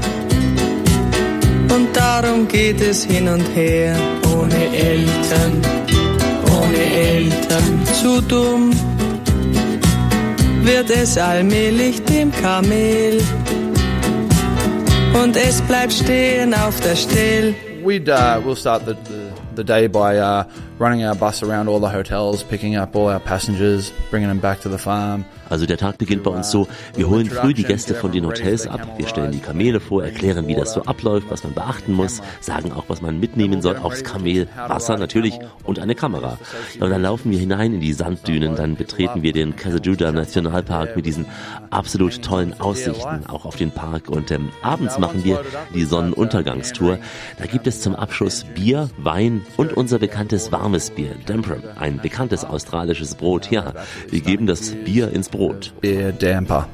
[1.75, 3.97] Und darum geht es hin und her,
[4.37, 5.63] ohne Eltern,
[6.59, 7.87] ohne Eltern.
[8.01, 8.71] Zu dumm
[10.63, 13.23] wird es allmählich dem Kamel.
[15.23, 17.55] Und es bleibt stehen auf der Stelle.
[17.85, 20.45] We'd uh, we'll start the, the, the day by uh,
[20.83, 24.61] running our bus around all the hotels, picking up all our passengers, bringing them back
[24.61, 25.25] to the farm.
[25.49, 26.67] Also der Tag beginnt bei uns so,
[26.97, 30.49] wir holen früh die Gäste von den Hotels ab, wir stellen die Kamele vor, erklären,
[30.49, 34.03] wie das so abläuft, was man beachten muss, sagen auch, was man mitnehmen soll aufs
[34.03, 36.39] Kamel, Wasser natürlich und eine Kamera.
[36.79, 40.97] Ja, und dann laufen wir hinein in die Sanddünen, dann betreten wir den Kasajuda Nationalpark
[40.97, 41.27] mit diesen
[41.69, 44.09] absolut tollen Aussichten, auch auf den Park.
[44.09, 45.43] Und ähm, abends machen wir
[45.75, 46.99] die Sonnenuntergangstour.
[47.39, 52.45] Da gibt es zum Abschluss Bier, Wein und unser bekanntes warmes Bier, Damper, ein bekanntes
[52.45, 53.51] australisches Brot.
[53.51, 53.75] Ja,
[54.09, 55.73] wir geben das Bier ins Brot.
[55.81, 56.67] Beer damper,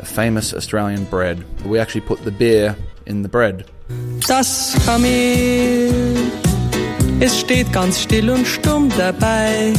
[0.00, 1.38] a famous Australian bread.
[1.64, 2.74] We actually put the beer
[3.04, 3.64] in the bread.
[4.26, 5.92] Das Kamel,
[7.20, 9.74] es steht ganz still und stumm dabei.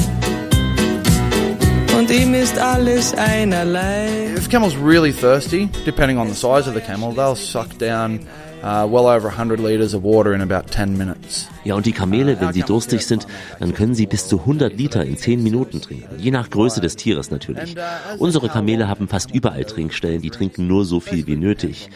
[1.97, 4.34] Und ihm ist alles einerlei.
[4.36, 8.20] If camel's really thirsty, depending on the size of the camel, they'll suck down
[8.66, 11.47] uh, well over 100 litres of water in about 10 minutes.
[11.63, 13.28] Ja, und die Kamele, wenn sie durstig sind,
[13.59, 16.20] dann können sie bis zu 100 Liter in 10 Minuten trinken.
[16.20, 17.76] Je nach Größe des Tieres natürlich.
[18.20, 21.89] Unsere Kamele haben fast überall Trinkstellen, die trinken nur so viel wie nötig.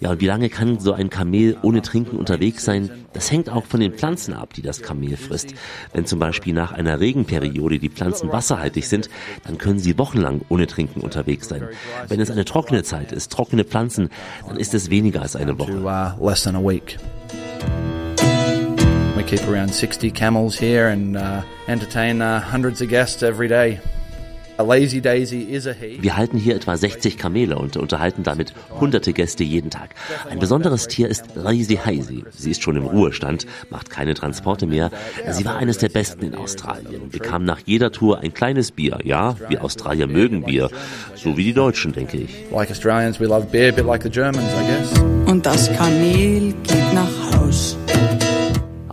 [0.00, 2.90] Ja, und wie lange kann so ein Kamel ohne Trinken unterwegs sein?
[3.14, 5.54] Das hängt auch von den Pflanzen ab, die das Kamel frisst.
[5.92, 9.08] Wenn zum Beispiel nach einer Regenperiode die Pflanzen wasserhaltig sind,
[9.46, 11.68] dann können sie wochenlang ohne Trinken unterwegs sein.
[12.08, 14.10] Wenn es eine trockene Zeit ist, trockene Pflanzen,
[14.46, 15.82] dann ist es weniger als eine Woche.
[16.14, 16.96] Uh, less than a week.
[19.16, 23.80] We keep around 60 camels here and uh, entertain uh, hundreds of guests every day.
[24.56, 25.98] A lazy daisy is a he.
[26.00, 29.96] Wir halten hier etwa 60 Kamele und unterhalten damit hunderte Gäste jeden Tag.
[30.30, 32.22] Ein besonderes Tier ist Lazy Hazy.
[32.30, 34.92] Sie ist schon im Ruhestand, macht keine Transporte mehr.
[35.32, 38.98] Sie war eines der besten in Australien, bekam nach jeder Tour ein kleines Bier.
[39.02, 40.70] Ja, wir Australier mögen Bier,
[41.16, 42.30] so wie die Deutschen, denke ich.
[42.52, 45.23] Like Australians, we love beer, a bit like the Germans, I guess.
[45.44, 47.76] Das Kamel geht nach Haus.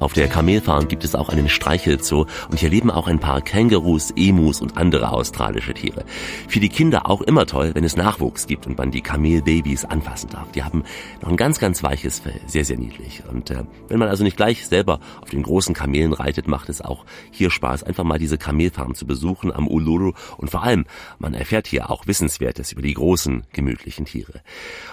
[0.02, 4.12] Auf der Kamelfarm gibt es auch einen Streichelzoo und hier leben auch ein paar Kängurus,
[4.16, 6.06] Emus und andere australische Tiere.
[6.48, 10.32] Für die Kinder auch immer toll, wenn es Nachwuchs gibt und man die Kamelbabys anfassen
[10.32, 10.52] darf.
[10.54, 10.86] Die haben
[11.22, 13.22] noch ein ganz, ganz weiches Fell, sehr, sehr niedlich.
[13.30, 16.82] Und äh, wenn man also nicht gleich selber auf den großen Kamelen reitet, macht es
[16.82, 20.86] auch hier Spaß, einfach mal diese Kamelfarm zu besuchen am Uluru und vor allem,
[21.20, 24.42] man erfährt hier auch Wissenswertes über die großen, gemütlichen Tiere.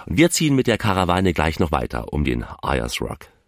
[0.05, 3.38] Und wir ziehen mit der Karawane gleich noch weiter um den Ayers Rock.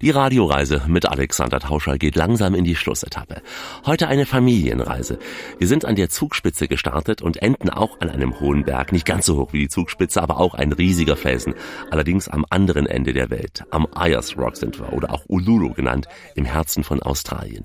[0.00, 3.42] Die Radioreise mit Alexander Tauscher geht langsam in die Schlussetappe.
[3.84, 5.18] Heute eine Familienreise.
[5.58, 9.26] Wir sind an der Zugspitze gestartet und enden auch an einem hohen Berg, nicht ganz
[9.26, 11.54] so hoch wie die Zugspitze, aber auch ein riesiger Felsen.
[11.90, 13.64] Allerdings am anderen Ende der Welt.
[13.72, 17.64] Am Ayers Rock sind wir oder auch Uluru genannt, im Herzen von Australien.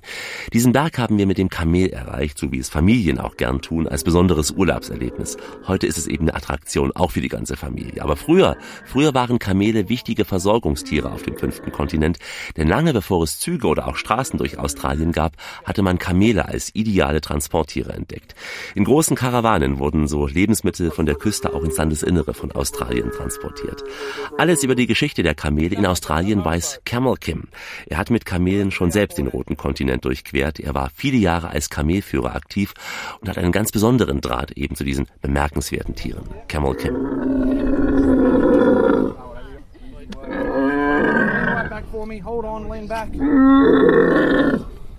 [0.52, 3.86] Diesen Berg haben wir mit dem Kamel erreicht, so wie es Familien auch gern tun,
[3.86, 5.36] als besonderes Urlaubserlebnis.
[5.68, 8.02] Heute ist es eben eine Attraktion, auch für die ganze Familie.
[8.02, 8.56] Aber früher,
[8.86, 12.13] früher waren Kamele wichtige Versorgungstiere auf dem fünften Kontinent,
[12.56, 15.32] denn lange bevor es Züge oder auch Straßen durch Australien gab,
[15.64, 18.34] hatte man Kamele als ideale Transporttiere entdeckt.
[18.74, 23.84] In großen Karawanen wurden so Lebensmittel von der Küste auch ins Landesinnere von Australien transportiert.
[24.38, 27.48] Alles über die Geschichte der Kamele in Australien weiß Camel Kim.
[27.86, 30.60] Er hat mit Kamelen schon selbst den roten Kontinent durchquert.
[30.60, 32.74] Er war viele Jahre als Kamelführer aktiv
[33.20, 36.24] und hat einen ganz besonderen Draht eben zu diesen bemerkenswerten Tieren.
[36.48, 38.43] Camel Kim.
[42.14, 42.20] Me.
[42.20, 43.08] Hold on, lean back.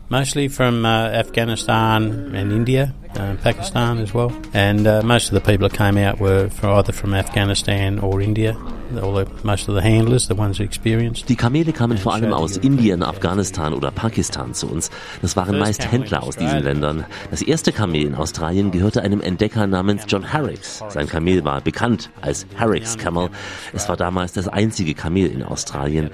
[0.09, 4.31] Mostly from uh, Afghanistan and India, uh, Pakistan as well.
[4.53, 8.55] And uh, most of the people that came out were either from Afghanistan or India.
[9.01, 11.27] all the, most of the handlers, the ones who experienced.
[11.29, 14.89] Die Kamele kamen vor allem aus Indien, Afghanistan oder Pakistan zu uns.
[15.21, 17.05] Das waren meist Händler aus diesen Ländern.
[17.31, 20.83] Das erste Kamel in Australien gehörte einem Entdecker namens John Harricks.
[20.89, 23.29] Sein Kamel war bekannt als Harricks Camel.
[23.73, 26.09] Es war damals das einzige Kamel in Australien.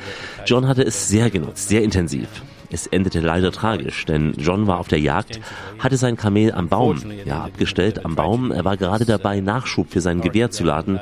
[0.46, 2.28] John hatte es sehr genutzt, sehr intensiv.
[2.72, 5.40] Es endete leider tragisch, denn John war auf der Jagd,
[5.80, 8.52] hatte sein Kamel am Baum, ja abgestellt am Baum.
[8.52, 11.00] Er war gerade dabei, Nachschub für sein Gewehr zu laden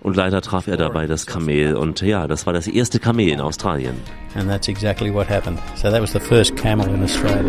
[0.00, 3.40] und leider traf er dabei das Kamel und ja, das war das erste Kamel in
[3.40, 3.94] Australien.
[4.34, 5.58] And that's exactly what happened.
[5.76, 7.42] So that was the first camel in Australia.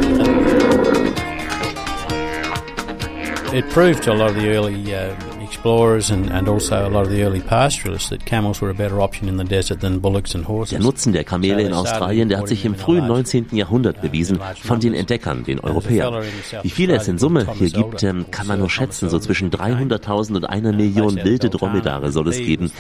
[3.54, 5.14] It proved to a lot of the early uh,
[5.48, 9.00] explorers and, and also a lot of the early pastoralists that camels were a better
[9.00, 10.72] option in the desert than bullocks and horses.
[10.72, 13.48] Der Nutzen der Kamele in Australien, der hat sich im frühen 19.
[13.52, 16.24] Jahrhundert bewiesen von den Entdeckern, den Europäern.
[16.64, 19.10] Wie viele es in Summe hier gibt, ähm, kann man nur schätzen.
[19.10, 22.72] So zwischen 300.000 und einer Million wilde Dromedare soll es geben.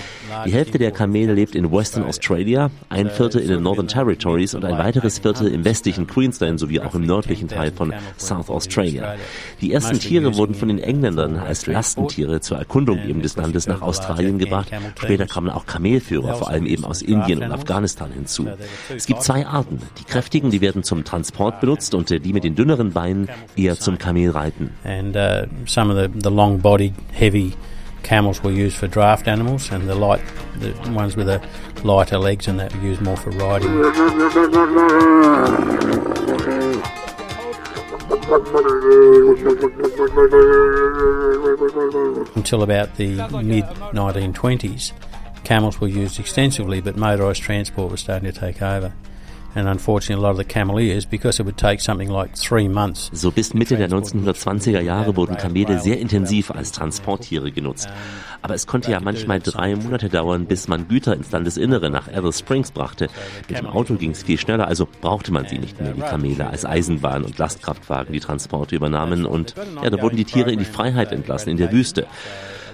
[0.45, 4.65] Die Hälfte der Kamele lebt in Western Australia, ein Viertel in den Northern Territories und
[4.65, 9.15] ein weiteres Viertel im westlichen Queensland sowie auch im nördlichen Teil von South Australia.
[9.61, 13.81] Die ersten Tiere wurden von den Engländern als Lastentiere zur Erkundung eben des Landes nach
[13.81, 14.71] Australien gebracht.
[14.99, 18.47] Später kamen auch Kamelführer, vor allem eben aus Indien und Afghanistan hinzu.
[18.95, 19.79] Es gibt zwei Arten.
[19.99, 23.77] Die kräftigen, die werden zum Transport benutzt und äh, die mit den dünneren Beinen eher
[23.77, 24.71] zum Kamelreiten.
[24.83, 27.53] And uh, some of the, the long-bodied, heavy
[28.03, 30.21] camels were used for draft animals, and the light,
[30.59, 31.41] the ones with the
[31.83, 33.67] lighter legs and that were used more for riding.
[42.35, 44.93] Until about the mid 1920s,
[45.43, 48.93] camels were used extensively, but motorised transport was starting to take over.
[49.57, 53.09] And unfortunately, a lot of the cameleers, because it would take something like three months.
[53.11, 57.89] So bis Mitte der 1920er Jahre wurden Kamele sehr intensiv als Transporttiere genutzt.
[58.43, 62.37] Aber es konnte ja manchmal drei Monate dauern, bis man Güter ins Landesinnere nach Alice
[62.37, 63.07] Springs brachte.
[63.49, 66.47] Mit dem Auto ging es viel schneller, also brauchte man sie nicht mehr, die Kamele,
[66.47, 69.25] als Eisenbahn und Lastkraftwagen die Transporte übernahmen.
[69.25, 72.05] Und ja, da wurden die Tiere in die Freiheit entlassen, in der Wüste.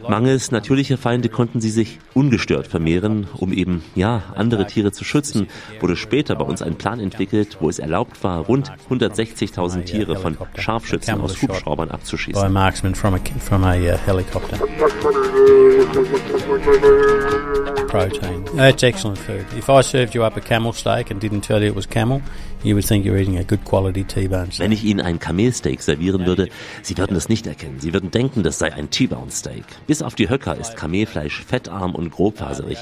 [0.10, 5.48] Mangels natürlicher Feinde konnten sie sich ungestört vermehren, um eben, ja, andere Tiere zu schützen,
[5.80, 10.38] wurde später bei uns ein Plan entwickelt, wo es erlaubt war, rund 160.000 Tiere von
[10.58, 12.42] Scharfschützen aus Hubschraubern abzuschießen.
[17.88, 18.44] Protein.
[18.56, 19.46] That's excellent food.
[19.56, 22.22] If I served you up a camel steak and didn't tell you it was camel,
[22.64, 24.66] you would think you're eating a good quality T-bone steak.
[24.66, 26.50] Wenn ich Ihnen ein Kamelsteak servieren würde,
[26.82, 27.80] Sie würden es nicht erkennen.
[27.80, 29.64] Sie würden denken, das sei ein T-Bone Steak.
[29.88, 32.80] Bis auf die Höcker ist Kamelfleisch fettarm und grobfaserig.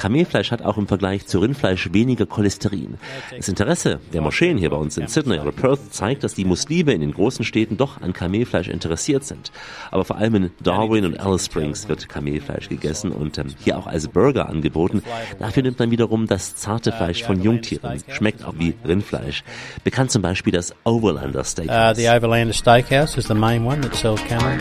[0.00, 2.96] Kamelfleisch hat auch im Vergleich zu Rindfleisch weniger Cholesterin.
[3.36, 6.92] Das Interesse der Moscheen hier bei uns in Sydney oder Perth zeigt, dass die Muslime
[6.92, 9.52] in den großen Städten doch an Kamelfleisch interessiert sind.
[9.90, 13.86] Aber vor allem in Darwin und Alice Springs wird Kamelfleisch gegessen und ähm, hier auch
[13.86, 15.02] als Burger angeboten.
[15.38, 18.02] Dafür nimmt man wiederum das zarte Fleisch von Jungtieren.
[18.08, 19.44] Schmeckt auch wie Rindfleisch.
[19.84, 21.96] Bekannt zum Beispiel das Overlander Uh, Steakhouse.
[21.98, 24.58] the Overlander Steakhouse is the main one that sells camel.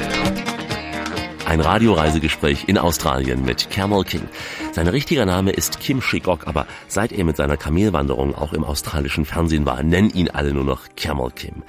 [1.49, 4.29] Ein Radioreisegespräch in Australien mit Camel King.
[4.71, 9.25] Sein richtiger Name ist Kim Shigok, aber seit er mit seiner Kamelwanderung auch im australischen
[9.25, 11.63] Fernsehen war, nennen ihn alle nur noch Camel Kim.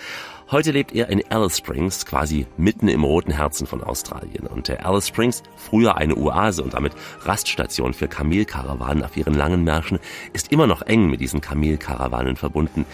[0.50, 4.48] Heute lebt er in Alice Springs, quasi mitten im roten Herzen von Australien.
[4.48, 9.62] Und der Alice Springs, früher eine Oase und damit Raststation für Kamelkarawanen auf ihren langen
[9.62, 10.00] Märschen,
[10.32, 12.84] ist immer noch eng mit diesen Kamelkarawanen verbunden.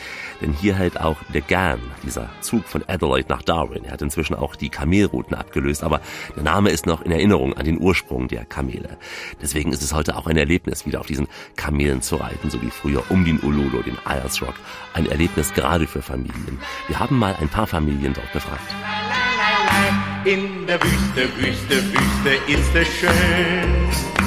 [0.40, 3.84] Denn hier hält auch der GAN, dieser Zug von Adelaide nach Darwin.
[3.84, 6.00] Er hat inzwischen auch die Kamelrouten abgelöst, aber
[6.34, 8.98] der Name ist noch in Erinnerung an den Ursprung der Kamele.
[9.40, 12.70] Deswegen ist es heute auch ein Erlebnis, wieder auf diesen Kamelen zu reiten, so wie
[12.70, 14.54] früher um den Ululu, den Ayers Rock.
[14.94, 16.58] Ein Erlebnis gerade für Familien.
[16.88, 18.74] Wir haben mal ein paar Familien dort befragt.
[20.26, 23.10] In der Wüste, Wüste, Wüste ist es schön.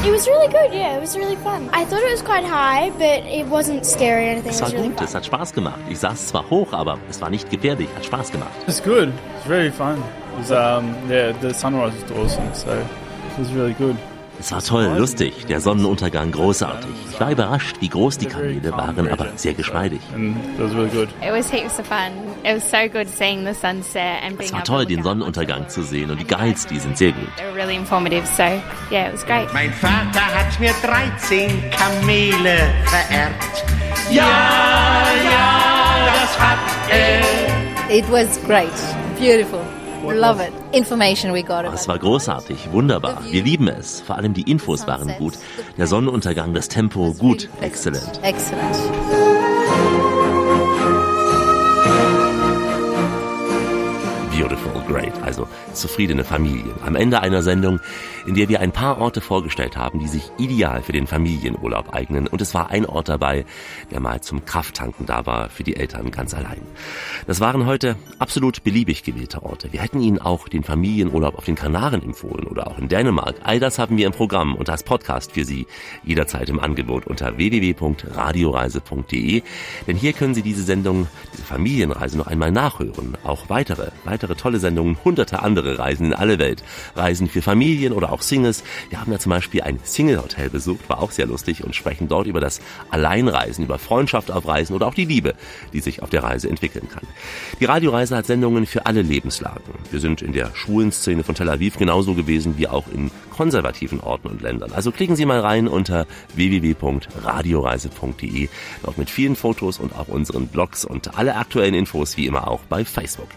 [0.06, 1.70] It was really good, yeah, it was really fun.
[1.74, 4.52] I thought it was quite high, but it wasn't scary or anything.
[4.52, 5.06] Es It war was really gut, fun.
[5.08, 5.80] es hat Spaß gemacht.
[5.90, 8.50] Ich saß zwar hoch, aber es war nicht gefährlich, hat Spaß gemacht.
[8.66, 9.10] It's good.
[9.10, 9.98] It's very fun.
[9.98, 13.98] It was, um, yeah, the sunrise was awesome, so it was really good.
[14.40, 16.90] Es war toll, lustig, der Sonnenuntergang großartig.
[17.12, 20.00] Ich war überrascht, wie groß die Kamele waren, aber sehr geschmeidig.
[20.14, 21.10] And it was really good.
[21.22, 22.14] It was heaps of fun.
[22.46, 25.68] It was so good seeing the sunset and being Es war toll, to den Sonnenuntergang
[25.68, 27.28] zu sehen und die Guides, die sind sehr gut.
[27.36, 28.44] They were really informative, so
[28.90, 29.54] yeah, it was great.
[29.54, 33.64] Mein Vater hat mir 13 Kamele vererbt.
[34.10, 36.60] Ja, ja, das hat
[36.90, 37.94] er.
[37.94, 38.72] It was great.
[39.20, 39.60] Beautiful.
[40.14, 40.54] Love it.
[40.72, 43.22] Information we got Es war großartig, wunderbar.
[43.30, 44.02] Wir lieben es.
[44.02, 45.34] Vor allem die Infos waren gut.
[45.78, 48.20] Der Sonnenuntergang, das Tempo, gut, exzellent.
[48.24, 48.78] Excellent.
[54.32, 54.79] Beautiful.
[54.90, 56.74] Great, also zufriedene Familien.
[56.84, 57.80] Am Ende einer Sendung,
[58.26, 62.26] in der wir ein paar Orte vorgestellt haben, die sich ideal für den Familienurlaub eignen.
[62.26, 63.46] Und es war ein Ort dabei,
[63.92, 66.64] der mal zum Krafttanken da war, für die Eltern ganz allein.
[67.28, 69.72] Das waren heute absolut beliebig gewählte Orte.
[69.72, 73.36] Wir hätten Ihnen auch den Familienurlaub auf den Kanaren empfohlen oder auch in Dänemark.
[73.44, 75.68] All das haben wir im Programm und als Podcast für Sie
[76.04, 79.44] jederzeit im Angebot unter www.radioreise.de.
[79.86, 83.16] Denn hier können Sie diese Sendung, diese Familienreise noch einmal nachhören.
[83.24, 86.64] Auch weitere, weitere tolle Sendungen, hunderte andere Reisen in alle Welt.
[86.96, 88.64] Reisen für Familien oder auch Singles.
[88.90, 92.28] Wir haben ja zum Beispiel ein Single-Hotel besucht, war auch sehr lustig und sprechen dort
[92.28, 95.36] über das Alleinreisen, über Freundschaft auf Reisen oder auch die Liebe,
[95.74, 97.08] die sich auf der Reise entwickeln kann.
[97.60, 99.74] Die Radioreise hat Sendungen für alle Lebenslagen.
[99.92, 104.28] Wir sind in der Schulenszene von Tel Aviv genauso gewesen wie auch in konservativen Orten
[104.28, 104.74] und Ländern.
[104.74, 106.06] Also klicken Sie mal rein unter
[106.36, 108.50] www.radioreise.de.
[108.84, 112.60] Dort mit vielen Fotos und auch unseren Blogs und alle aktuellen Infos wie immer auch
[112.70, 113.30] bei Facebook.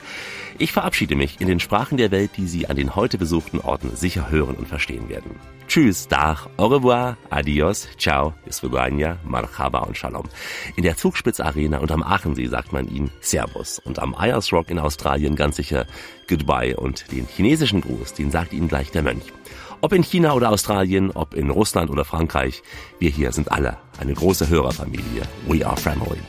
[0.57, 3.95] Ich verabschiede mich in den Sprachen der Welt, die Sie an den heute besuchten Orten
[3.95, 5.31] sicher hören und verstehen werden.
[5.67, 10.25] Tschüss, Dach, au revoir, adios, ciao, Isvugania, marhaba und shalom.
[10.75, 14.69] In der Zugspitz Arena und am Aachensee sagt man ihnen Servus und am Ayers Rock
[14.69, 15.85] in Australien ganz sicher
[16.29, 19.25] Goodbye und den chinesischen Gruß, den sagt ihnen gleich der Mönch.
[19.81, 22.63] Ob in China oder Australien, ob in Russland oder Frankreich,
[22.97, 25.21] wir hier sind alle eine große Hörerfamilie.
[25.47, 26.19] We are family.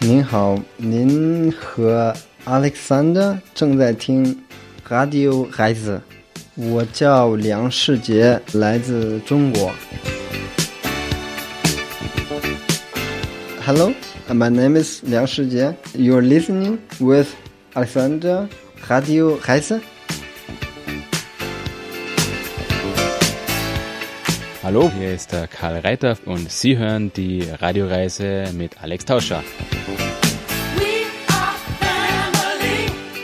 [0.00, 2.14] 您好，您和
[2.44, 4.36] Alexander 正在听
[4.88, 6.00] Radio Reise，
[6.54, 9.72] 我叫梁世杰，来自中国。
[13.64, 13.92] Hello,
[14.28, 15.74] my name is 梁世杰.
[15.96, 17.26] You're listening with
[17.74, 18.48] Alexander
[18.88, 19.80] Radio Reise.
[24.62, 29.42] Hallo, hier ist der Karl Reiter und Sie hören die Radioreise mit Alex Tauscher.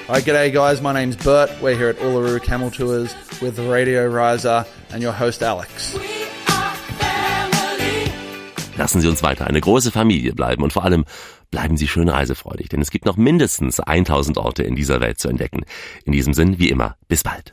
[0.09, 0.81] Hi, g'day guys.
[0.81, 1.49] My name's Bert.
[1.61, 5.99] We're here at Uluru Camel Tours with Radio Riser and your host Alex.
[8.77, 11.03] Lassen Sie uns weiter eine große Familie bleiben und vor allem
[11.51, 15.27] bleiben Sie schön reisefreudig, denn es gibt noch mindestens 1000 Orte in dieser Welt zu
[15.27, 15.65] entdecken.
[16.05, 17.51] In diesem Sinn, wie immer, bis bald.